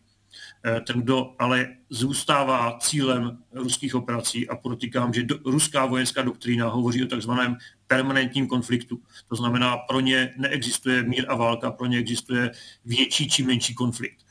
Ten, 0.87 1.01
kdo 1.01 1.35
ale 1.39 1.67
zůstává 1.89 2.77
cílem 2.79 3.37
ruských 3.53 3.95
operací 3.95 4.49
a 4.49 4.55
podotýkám, 4.55 5.13
že 5.13 5.23
do, 5.23 5.39
ruská 5.45 5.85
vojenská 5.85 6.21
doktrína 6.21 6.69
hovoří 6.69 7.03
o 7.03 7.07
takzvaném 7.07 7.57
permanentním 7.87 8.47
konfliktu. 8.47 8.99
To 9.27 9.35
znamená, 9.35 9.77
pro 9.77 9.99
ně 9.99 10.33
neexistuje 10.37 11.03
mír 11.03 11.25
a 11.27 11.35
válka, 11.35 11.71
pro 11.71 11.85
ně 11.85 11.97
existuje 11.97 12.51
větší 12.85 13.29
či 13.29 13.43
menší 13.43 13.75
konflikt 13.75 14.23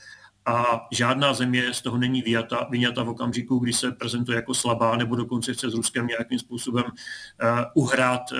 a 0.46 0.86
žádná 0.92 1.34
země 1.34 1.74
z 1.74 1.82
toho 1.82 1.98
není 1.98 2.22
vyjata, 2.22 2.66
vyňata 2.70 3.02
v 3.02 3.08
okamžiku, 3.08 3.58
kdy 3.58 3.72
se 3.72 3.92
prezentuje 3.92 4.36
jako 4.36 4.54
slabá 4.54 4.96
nebo 4.96 5.16
dokonce 5.16 5.54
chce 5.54 5.70
s 5.70 5.74
Ruskem 5.74 6.06
nějakým 6.06 6.38
způsobem 6.38 6.84
uh, 6.84 7.58
uhrát 7.74 8.32
uh, 8.32 8.38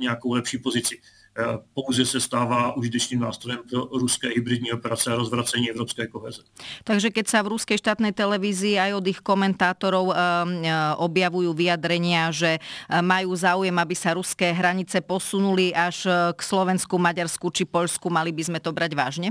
nějakou 0.00 0.32
lepší 0.32 0.58
pozici. 0.58 1.00
Uh, 1.38 1.62
pouze 1.70 2.02
se 2.02 2.18
stává 2.18 2.74
užitečným 2.74 3.22
nástrojem 3.22 3.62
pro 3.62 3.86
ruské 3.94 4.28
hybridní 4.28 4.74
operace 4.74 5.06
a 5.06 5.14
rozvracení 5.14 5.70
evropské 5.70 6.10
koheze. 6.10 6.42
Takže 6.82 7.14
keď 7.14 7.30
sa 7.30 7.46
v 7.46 7.54
ruskej 7.54 7.78
štátnej 7.78 8.10
televízii 8.10 8.74
aj 8.74 8.98
od 8.98 9.06
ich 9.06 9.22
komentátorov 9.22 10.10
objavujú 10.98 11.54
vyjadrenia, 11.54 12.34
že 12.34 12.58
majú 12.90 13.38
záujem, 13.38 13.76
aby 13.78 13.94
sa 13.94 14.18
ruské 14.18 14.50
hranice 14.50 14.98
posunuli 14.98 15.70
až 15.70 16.10
k 16.34 16.40
Slovensku, 16.42 16.98
Maďarsku 16.98 17.46
či 17.54 17.62
Polsku, 17.62 18.10
mali 18.10 18.34
by 18.34 18.42
sme 18.42 18.58
to 18.58 18.74
brať 18.74 18.98
vážne? 18.98 19.30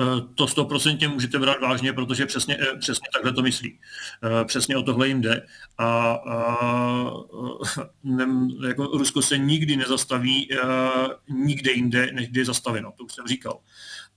Eh, 0.00 0.04
to 0.34 0.48
stoprocentně 0.48 1.08
můžete 1.08 1.38
brát 1.38 1.60
vážně, 1.60 1.92
protože 1.92 2.26
přesně, 2.26 2.56
eh, 2.60 2.76
přesně 2.78 3.08
takhle 3.12 3.32
to 3.32 3.42
myslí. 3.42 3.80
Eh, 4.24 4.44
přesně 4.44 4.76
o 4.76 4.82
tohle 4.82 5.08
jim 5.08 5.20
jde. 5.20 5.46
A, 5.78 6.12
a 6.12 6.58
ne, 8.04 8.26
jako 8.68 8.84
Rusko 8.84 9.22
se 9.22 9.38
nikdy 9.38 9.76
nezastaví 9.76 10.48
nikde 11.28 11.72
jinde, 11.72 12.10
než 12.12 12.28
kde 12.28 12.40
je 12.40 12.44
zastaveno. 12.44 12.92
To 12.96 13.04
už 13.04 13.12
jsem 13.12 13.26
říkal. 13.26 13.60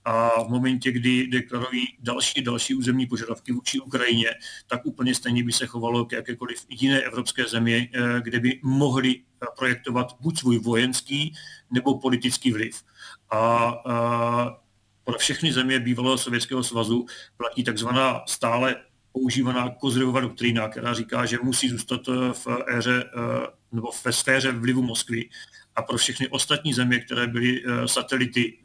A 0.04 0.42
v 0.42 0.48
momentě, 0.48 0.92
kdy 0.92 1.26
deklarují 1.26 1.86
další 2.00 2.42
další 2.42 2.74
územní 2.74 3.06
požadavky 3.06 3.52
vůči 3.52 3.80
Ukrajině, 3.80 4.30
tak 4.66 4.86
úplně 4.86 5.14
stejně 5.14 5.44
by 5.44 5.52
se 5.52 5.66
chovalo 5.66 6.04
k 6.04 6.12
jakékoliv 6.12 6.66
jiné 6.68 7.00
evropské 7.00 7.44
zemi, 7.48 7.90
kde 8.20 8.40
by 8.40 8.60
mohli 8.62 9.22
projektovat 9.58 10.16
buď 10.20 10.38
svůj 10.38 10.58
vojenský 10.58 11.34
nebo 11.70 11.98
politický 11.98 12.52
vliv. 12.52 12.82
A, 13.30 13.38
a 13.86 14.62
pro 15.04 15.18
všechny 15.18 15.52
země 15.52 15.80
bývalého 15.80 16.18
Sovětského 16.18 16.62
svazu 16.62 17.06
platí 17.36 17.64
takzvaná 17.64 18.22
stále 18.26 18.76
používaná 19.12 19.70
Kozyrova 19.70 20.20
doktrína, 20.20 20.68
která 20.68 20.94
říká, 20.94 21.26
že 21.26 21.38
musí 21.42 21.68
zůstat 21.68 22.00
eh, 22.08 22.32
v 22.32 22.46
éře 22.68 23.04
eh, 23.04 23.46
nebo 23.72 23.90
ve 24.04 24.12
sféře 24.12 24.52
vlivu 24.52 24.82
Moskvy. 24.82 25.28
A 25.76 25.82
pro 25.82 25.96
všechny 25.96 26.28
ostatní 26.28 26.74
země, 26.74 26.98
které 26.98 27.26
byly 27.26 27.62
eh, 27.64 27.88
satelity 27.88 28.58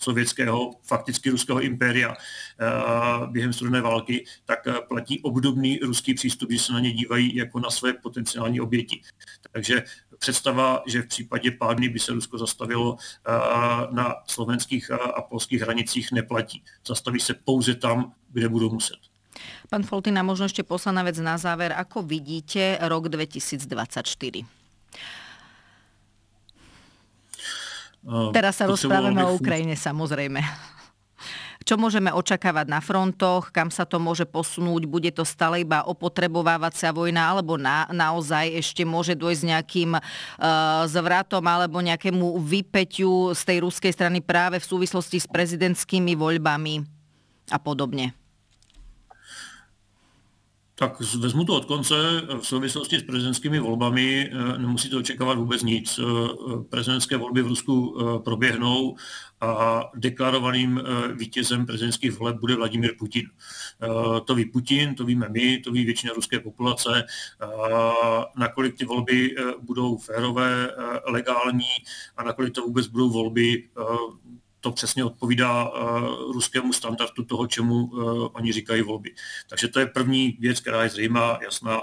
sovětského, 0.00 0.70
fakticky 0.84 1.30
ruského 1.30 1.60
impéria 1.60 2.14
během 3.26 3.52
studené 3.52 3.80
války, 3.80 4.24
tak 4.44 4.58
platí 4.88 5.20
obdobný 5.20 5.78
ruský 5.78 6.14
přístup, 6.14 6.50
že 6.52 6.58
se 6.58 6.72
na 6.72 6.80
ně 6.80 6.92
dívají 6.92 7.36
jako 7.36 7.60
na 7.60 7.70
své 7.70 7.92
potenciální 7.92 8.60
oběti. 8.60 9.02
Takže 9.52 9.82
představa, 10.18 10.82
že 10.86 11.02
v 11.02 11.06
případě 11.06 11.50
pádny 11.50 11.88
by 11.88 11.98
se 11.98 12.12
Rusko 12.12 12.38
zastavilo 12.38 12.96
na 13.90 14.14
slovenských 14.26 14.90
a 14.90 15.22
polských 15.22 15.62
hranicích 15.62 16.12
neplatí. 16.12 16.62
Zastaví 16.86 17.20
se 17.20 17.34
pouze 17.34 17.74
tam, 17.74 18.12
kde 18.32 18.48
budou 18.48 18.70
muset. 18.70 18.98
Pan 19.70 19.86
Foltina, 19.86 20.26
možno 20.26 20.50
ešte 20.50 20.66
posledná 20.66 21.06
vec 21.06 21.14
na 21.22 21.38
záver. 21.38 21.70
Ako 21.70 22.02
vidíte 22.02 22.80
rok 22.90 23.06
2024? 23.06 23.70
Teraz 28.34 28.54
sa 28.58 28.64
rozprávame 28.66 29.22
o 29.22 29.38
Ukrajine, 29.38 29.78
samozrejme. 29.78 30.42
Čo 31.68 31.76
môžeme 31.76 32.08
očakávať 32.08 32.64
na 32.64 32.80
frontoch, 32.80 33.52
kam 33.52 33.68
sa 33.68 33.84
to 33.84 34.00
môže 34.00 34.24
posunúť, 34.24 34.88
bude 34.88 35.12
to 35.12 35.20
stále 35.20 35.60
iba 35.60 35.84
opotrebovávacia 35.84 36.96
vojna, 36.96 37.28
alebo 37.28 37.60
na, 37.60 37.84
naozaj 37.92 38.56
ešte 38.56 38.88
môže 38.88 39.12
dôjsť 39.12 39.44
nejakým 39.44 39.92
uh, 39.92 40.00
zvratom 40.88 41.44
alebo 41.44 41.84
nejakému 41.84 42.40
vypeťu 42.40 43.36
z 43.36 43.42
tej 43.44 43.58
ruskej 43.68 43.92
strany 43.92 44.24
práve 44.24 44.56
v 44.56 44.64
súvislosti 44.64 45.20
s 45.20 45.28
prezidentskými 45.28 46.16
voľbami 46.16 46.88
a 47.52 47.60
podobne. 47.60 48.16
Tak 50.78 51.00
vezmu 51.00 51.44
to 51.44 51.54
od 51.54 51.64
konce. 51.64 51.94
V 52.40 52.46
souvislosti 52.46 52.98
s 52.98 53.02
prezidentskými 53.02 53.58
volbami 53.58 54.30
eh, 54.30 54.58
nemusíte 54.58 54.96
očekávat 54.96 55.38
vůbec 55.38 55.62
nic. 55.62 55.98
Eh, 55.98 56.02
prezidentské 56.70 57.16
volby 57.16 57.42
v 57.42 57.46
Rusku 57.46 57.98
eh, 57.98 58.18
proběhnou 58.18 58.96
a 59.40 59.84
deklarovaným 59.94 60.80
vítězem 61.14 61.66
prezidentských 61.66 62.18
voleb 62.18 62.36
bude 62.36 62.56
Vladimír 62.56 62.94
Putin. 62.98 63.30
To 64.24 64.34
ví 64.34 64.44
Putin, 64.44 64.94
to 64.94 65.04
víme 65.04 65.28
my, 65.28 65.58
to 65.58 65.72
ví 65.72 65.84
většina 65.84 66.12
ruské 66.12 66.40
populace. 66.40 67.04
Nakolik 68.36 68.78
ty 68.78 68.84
volby 68.84 69.34
budou 69.60 69.96
férové, 69.96 70.70
legální 71.06 71.70
a 72.16 72.22
nakolik 72.22 72.54
to 72.54 72.62
vůbec 72.62 72.86
budou 72.86 73.10
volby, 73.10 73.68
to 74.60 74.72
přesně 74.72 75.04
odpovídá 75.04 75.68
uh, 75.68 76.32
ruskému 76.32 76.72
standardu 76.72 77.24
toho, 77.24 77.46
čemu 77.46 77.74
uh, 77.74 78.28
oni 78.32 78.52
říkají 78.52 78.82
volby. 78.82 79.14
Takže 79.48 79.68
to 79.68 79.80
je 79.80 79.86
první 79.86 80.36
věc, 80.40 80.60
která 80.60 80.82
je 80.82 80.88
zřejmá, 80.88 81.38
jasná. 81.42 81.80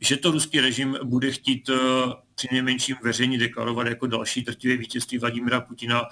Že 0.00 0.16
to 0.16 0.30
ruský 0.30 0.60
režim 0.60 0.98
bude 1.04 1.32
chtít 1.32 1.68
uh, 1.68 1.76
při 2.34 2.48
nejmenším 2.52 2.96
veřejně 3.02 3.38
deklarovat 3.38 3.86
jako 3.86 4.06
další 4.06 4.44
trtivé 4.44 4.76
vítězství 4.76 5.18
Vladimira 5.18 5.60
Putina, 5.60 6.02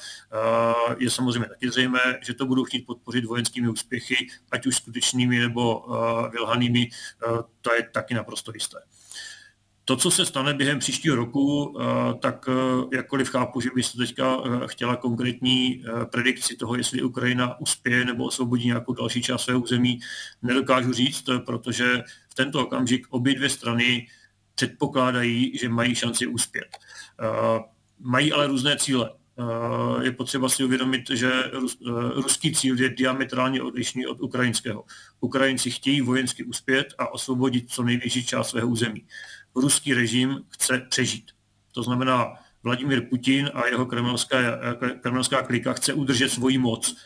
je 0.99 1.11
samozřejmě 1.11 1.49
taky 1.49 1.71
zřejmé, 1.71 2.01
že 2.23 2.35
to 2.35 2.47
budou 2.47 2.65
chtít 2.65 2.87
podpořit 2.87 3.25
vojenskými 3.25 3.69
úspěchy, 3.69 4.29
ať 4.51 4.67
už 4.67 4.77
skutečnými 4.77 5.39
nebo 5.39 5.87
vylhanými, 6.33 6.89
to 7.61 7.75
je 7.75 7.89
taky 7.93 8.15
naprosto 8.15 8.53
jisté. 8.55 8.79
To, 9.89 9.97
co 9.97 10.11
se 10.11 10.27
stane 10.27 10.55
během 10.55 10.79
příštího 10.79 11.17
roku, 11.17 11.77
eh, 11.81 11.85
tak 12.21 12.49
eh, 12.49 12.97
jakkoliv 12.97 13.29
chápu, 13.31 13.61
že 13.61 13.71
byste 13.75 13.99
teďka 13.99 14.37
eh, 14.37 14.49
chtěla 14.67 14.97
konkrétní 14.97 15.85
predikci 16.11 16.57
toho, 16.57 16.77
jestli 16.77 17.03
Ukrajina 17.03 17.61
uspěje 17.61 18.05
nebo 18.05 18.25
osvobodí 18.25 18.67
nějakou 18.67 18.93
další 18.93 19.23
část 19.23 19.43
svého 19.43 19.61
území, 19.61 20.01
nedokážu 20.43 20.93
říct, 20.93 21.25
protože 21.47 22.03
v 22.29 22.35
tento 22.35 22.63
okamžik 22.63 23.07
obě 23.11 23.35
dvě 23.35 23.49
strany 23.49 24.07
předpokládají, 24.55 25.59
že 25.59 25.69
mají 25.69 25.95
šanci 25.95 26.27
uspět. 26.27 26.69
Mají 28.01 28.33
ale 28.33 28.47
různé 28.47 28.77
cíle. 28.77 29.11
Je 30.03 30.13
potřeba 30.13 30.49
si 30.49 30.65
uvědomit, 30.65 31.11
že 31.11 31.31
ruský 32.15 32.55
cíl 32.55 32.81
je 32.81 32.89
diametrálně 32.89 33.63
odlišný 33.63 34.07
od 34.07 34.21
ukrajinského. 34.21 34.85
Ukrajinci 35.21 35.71
chtějí 35.71 36.01
vojensky 36.01 36.45
uspět 36.45 36.87
a 36.99 37.09
osvobodit 37.13 37.71
co 37.71 37.83
největší 37.83 38.27
část 38.27 38.49
svého 38.49 38.69
území 38.69 39.05
ruský 39.57 39.95
režim 39.95 40.45
chce 40.49 40.87
přežít. 40.89 41.31
To 41.75 41.83
znamená, 41.83 42.27
Vladimír 42.63 43.09
Putin 43.09 43.51
a 43.55 43.67
jeho 43.67 43.87
kremelská, 43.87 44.37
kremelská 45.01 45.43
klika 45.43 45.73
chce 45.73 45.93
udržet 45.93 46.29
svoji 46.29 46.59
moc. 46.59 46.97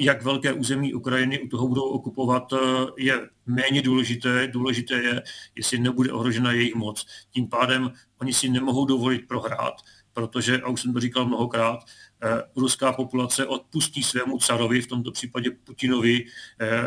Jak 0.00 0.22
velké 0.22 0.52
území 0.52 0.94
Ukrajiny 0.94 1.40
u 1.40 1.48
toho 1.48 1.68
budou 1.68 1.82
okupovat, 1.82 2.52
je 2.98 3.28
méně 3.46 3.82
důležité. 3.82 4.48
Důležité 4.48 4.94
je, 4.94 5.22
jestli 5.54 5.78
nebude 5.78 6.12
ohrožena 6.12 6.52
jejich 6.52 6.74
moc. 6.74 7.06
Tím 7.30 7.48
pádem 7.48 7.92
oni 8.20 8.32
si 8.32 8.48
nemohou 8.48 8.84
dovolit 8.84 9.28
prohrát, 9.28 9.74
protože, 10.12 10.60
a 10.60 10.68
už 10.68 10.82
jsem 10.82 10.92
to 10.92 11.00
říkal 11.00 11.26
mnohokrát, 11.26 11.78
ruská 12.56 12.92
populace 12.92 13.46
odpustí 13.46 14.02
svému 14.02 14.38
carovi, 14.38 14.80
v 14.82 14.86
tomto 14.86 15.12
případě 15.12 15.50
Putinovi, 15.50 16.24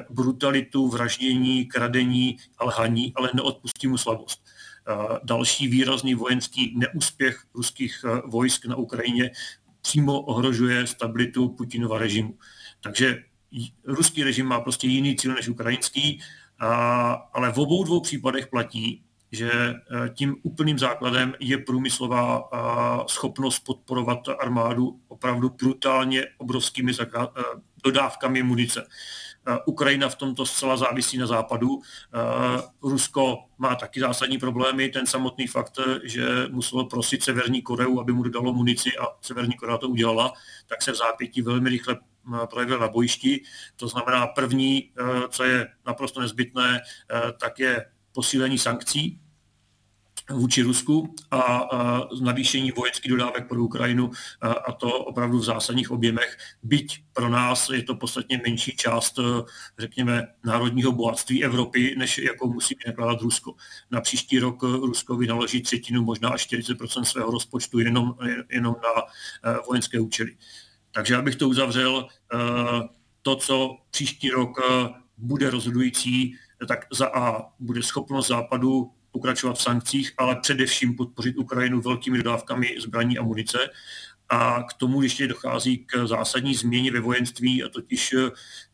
brutalitu, 0.09 0.87
vraždění, 0.87 1.65
kradení 1.65 2.37
a 2.57 2.65
lhaní, 2.65 3.13
ale 3.15 3.29
neodpustí 3.33 3.87
mu 3.87 3.97
slabost. 3.97 4.50
Další 5.23 5.67
výrazný 5.67 6.15
vojenský 6.15 6.73
neúspěch 6.77 7.43
ruských 7.53 8.05
e, 8.05 8.21
vojsk 8.27 8.65
na 8.65 8.75
Ukrajině 8.75 9.31
přímo 9.81 10.21
ohrožuje 10.21 10.87
stabilitu 10.87 11.49
Putinova 11.49 11.97
režimu. 11.97 12.37
Takže 12.81 13.23
ruský 13.83 14.23
režim 14.23 14.45
má 14.45 14.59
prostě 14.59 14.87
jiný 14.87 15.15
cíl 15.15 15.33
než 15.33 15.49
ukrajinský, 15.49 16.21
ale 17.33 17.51
v 17.51 17.57
obou 17.57 17.83
dvou 17.83 18.01
případech 18.01 18.47
platí, 18.47 19.03
že 19.31 19.51
e, 19.51 19.75
tím 20.13 20.35
úplným 20.43 20.79
základem 20.79 21.33
je 21.39 21.57
průmyslová 21.57 22.49
schopnost 23.07 23.59
podporovat 23.59 24.19
armádu 24.39 24.99
opravdu 25.07 25.49
brutálně 25.49 26.25
obrovskými 26.37 26.93
dodávkami 27.83 28.43
munice. 28.43 28.87
Ukrajina 29.65 30.09
v 30.09 30.15
tomto 30.15 30.45
zcela 30.45 30.77
závisí 30.77 31.17
na 31.17 31.27
západu. 31.27 31.81
Rusko 32.83 33.37
má 33.57 33.75
taky 33.75 33.99
zásadní 33.99 34.37
problémy. 34.37 34.89
Ten 34.89 35.07
samotný 35.07 35.47
fakt, 35.47 35.79
že 36.03 36.47
muselo 36.51 36.85
prosit 36.85 37.23
Severní 37.23 37.61
Koreu, 37.61 37.99
aby 37.99 38.13
mu 38.13 38.23
dodalo 38.23 38.53
munici 38.53 38.89
a 38.97 39.07
Severní 39.21 39.53
Korea 39.53 39.77
to 39.77 39.89
udělala, 39.89 40.33
tak 40.67 40.81
se 40.81 40.91
v 40.91 40.95
zápětí 40.95 41.41
velmi 41.41 41.69
rychle 41.69 41.99
projevil 42.49 42.79
na 42.79 42.87
bojišti. 42.87 43.43
To 43.75 43.87
znamená 43.87 44.27
první, 44.27 44.91
co 45.29 45.43
je 45.43 45.67
naprosto 45.85 46.21
nezbytné, 46.21 46.81
tak 47.39 47.59
je 47.59 47.85
posílení 48.13 48.57
sankcí 48.57 49.20
vůči 50.29 50.61
Rusku 50.61 51.15
a, 51.31 51.37
a 51.41 52.07
navýšení 52.21 52.71
vojenských 52.71 53.11
dodávek 53.11 53.47
pro 53.47 53.63
Ukrajinu 53.63 54.11
a, 54.41 54.51
a 54.51 54.71
to 54.71 54.99
opravdu 55.05 55.39
v 55.39 55.43
zásadních 55.43 55.91
objemech. 55.91 56.37
Byť 56.63 57.03
pro 57.13 57.29
nás 57.29 57.69
je 57.69 57.83
to 57.83 57.95
podstatně 57.95 58.41
menší 58.45 58.75
část, 58.75 59.19
řekněme, 59.79 60.27
národního 60.45 60.91
bohatství 60.91 61.43
Evropy, 61.43 61.95
než 61.97 62.17
jakou 62.17 62.53
musí 62.53 62.75
nakládat 62.87 63.21
Rusko. 63.21 63.55
Na 63.91 64.01
příští 64.01 64.39
rok 64.39 64.63
Rusko 64.63 65.15
vynaloží 65.15 65.61
třetinu, 65.61 66.03
možná 66.03 66.29
až 66.29 66.47
40% 66.47 67.03
svého 67.03 67.31
rozpočtu 67.31 67.79
jenom, 67.79 68.15
jenom 68.49 68.75
na 68.83 69.03
vojenské 69.67 69.99
účely. 69.99 70.37
Takže 70.91 71.15
abych 71.15 71.35
to 71.35 71.49
uzavřel, 71.49 72.07
to, 73.21 73.35
co 73.35 73.77
příští 73.91 74.29
rok 74.29 74.59
bude 75.17 75.49
rozhodující, 75.49 76.35
tak 76.67 76.85
za 76.91 77.07
A 77.07 77.41
bude 77.59 77.83
schopnost 77.83 78.27
Západu 78.27 78.91
pokračovat 79.11 79.53
v 79.53 79.61
sankcích, 79.61 80.13
ale 80.17 80.35
především 80.35 80.95
podpořit 80.95 81.37
Ukrajinu 81.37 81.81
velkými 81.81 82.17
dodávkami 82.17 82.75
zbraní 82.79 83.17
a 83.17 83.23
munice. 83.23 83.57
A 84.33 84.63
k 84.63 84.73
tomu 84.73 85.01
ještě 85.01 85.27
dochází 85.27 85.77
k 85.77 86.07
zásadní 86.07 86.55
změně 86.55 86.91
ve 86.91 86.99
vojenství, 86.99 87.63
a 87.63 87.69
totiž, 87.69 88.15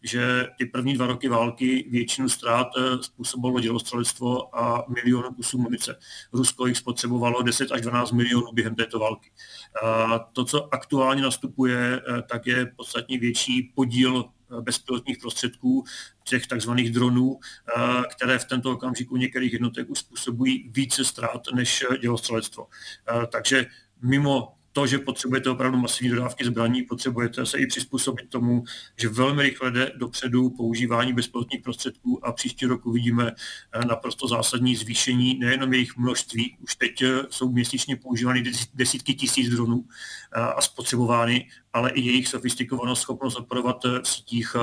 že 0.03 0.45
ty 0.57 0.65
první 0.65 0.93
dva 0.93 1.07
roky 1.07 1.27
války 1.27 1.87
většinu 1.89 2.29
ztrát 2.29 2.67
eh, 2.77 3.03
způsobilo 3.03 3.59
dělostřelectvo 3.59 4.59
a 4.59 4.85
milionů 4.87 5.33
kusů 5.33 5.57
munice. 5.57 5.99
Rusko 6.33 6.67
jich 6.67 6.77
spotřebovalo 6.77 7.41
10 7.41 7.71
až 7.71 7.81
12 7.81 8.11
milionů 8.11 8.51
během 8.53 8.75
této 8.75 8.99
války. 8.99 9.31
A 9.83 10.19
to, 10.19 10.45
co 10.45 10.73
aktuálně 10.73 11.21
nastupuje, 11.21 12.01
eh, 12.01 12.21
tak 12.21 12.47
je 12.47 12.65
podstatně 12.75 13.19
větší 13.19 13.71
podíl 13.75 14.25
bezpilotních 14.61 15.17
prostředků, 15.17 15.83
těch 16.23 16.47
takzvaných 16.47 16.91
dronů, 16.91 17.39
eh, 17.39 17.81
které 18.15 18.39
v 18.39 18.45
tento 18.45 18.71
okamžiku 18.71 19.17
některých 19.17 19.53
jednotek 19.53 19.89
už 19.89 19.99
způsobují 19.99 20.69
více 20.69 21.05
ztrát 21.05 21.41
než 21.53 21.85
dělostřelectvo. 22.01 22.67
Eh, 23.09 23.27
takže 23.27 23.65
mimo 24.01 24.56
to, 24.77 24.87
že 24.87 24.99
potřebujete 24.99 25.49
opravdu 25.49 25.77
masivní 25.77 26.09
dodávky 26.09 26.45
zbraní, 26.45 26.83
potřebujete 26.83 27.45
se 27.45 27.57
i 27.57 27.67
přizpůsobit 27.67 28.29
tomu, 28.29 28.63
že 28.97 29.09
velmi 29.09 29.43
rychle 29.43 29.71
jde 29.71 29.91
dopředu 29.95 30.49
používání 30.49 31.13
bezpilotních 31.13 31.61
prostředků 31.61 32.25
a 32.25 32.31
příští 32.31 32.65
rok 32.65 32.85
uvidíme 32.85 33.31
eh, 33.31 33.85
naprosto 33.85 34.27
zásadní 34.27 34.75
zvýšení 34.75 35.39
nejenom 35.39 35.73
jejich 35.73 35.97
množství, 35.97 36.57
už 36.59 36.75
teď 36.75 37.01
eh, 37.01 37.23
jsou 37.29 37.51
měsíčně 37.51 37.95
používány 37.95 38.43
desítky 38.73 39.13
tisíc 39.13 39.49
dronů 39.49 39.85
eh, 39.85 40.41
a 40.41 40.61
spotřebovány, 40.61 41.49
ale 41.73 41.91
i 41.91 42.01
jejich 42.01 42.27
sofistikovanost, 42.27 43.01
schopnost 43.01 43.35
operovat 43.35 43.83
v 43.83 44.07
sítích 44.07 44.55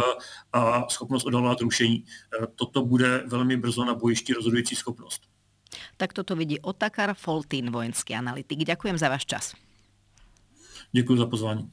a 0.52 0.88
schopnost 0.90 1.24
odhalovat 1.24 1.60
rušení. 1.60 2.04
Toto 2.54 2.84
bude 2.84 3.22
velmi 3.26 3.56
brzo 3.56 3.84
na 3.84 3.94
bojišti 3.94 4.32
rozhodující 4.32 4.76
schopnost. 4.76 5.22
Tak 5.96 6.12
toto 6.12 6.36
vidí 6.36 6.60
Otakar 6.60 7.14
Foltín, 7.14 7.70
vojenský 7.70 8.14
analytik. 8.14 8.58
Ďakujem 8.62 8.98
za 8.98 9.08
váš 9.08 9.26
čas. 9.26 9.63
Děkuji 10.94 11.16
za 11.16 11.26
pozvání. 11.26 11.70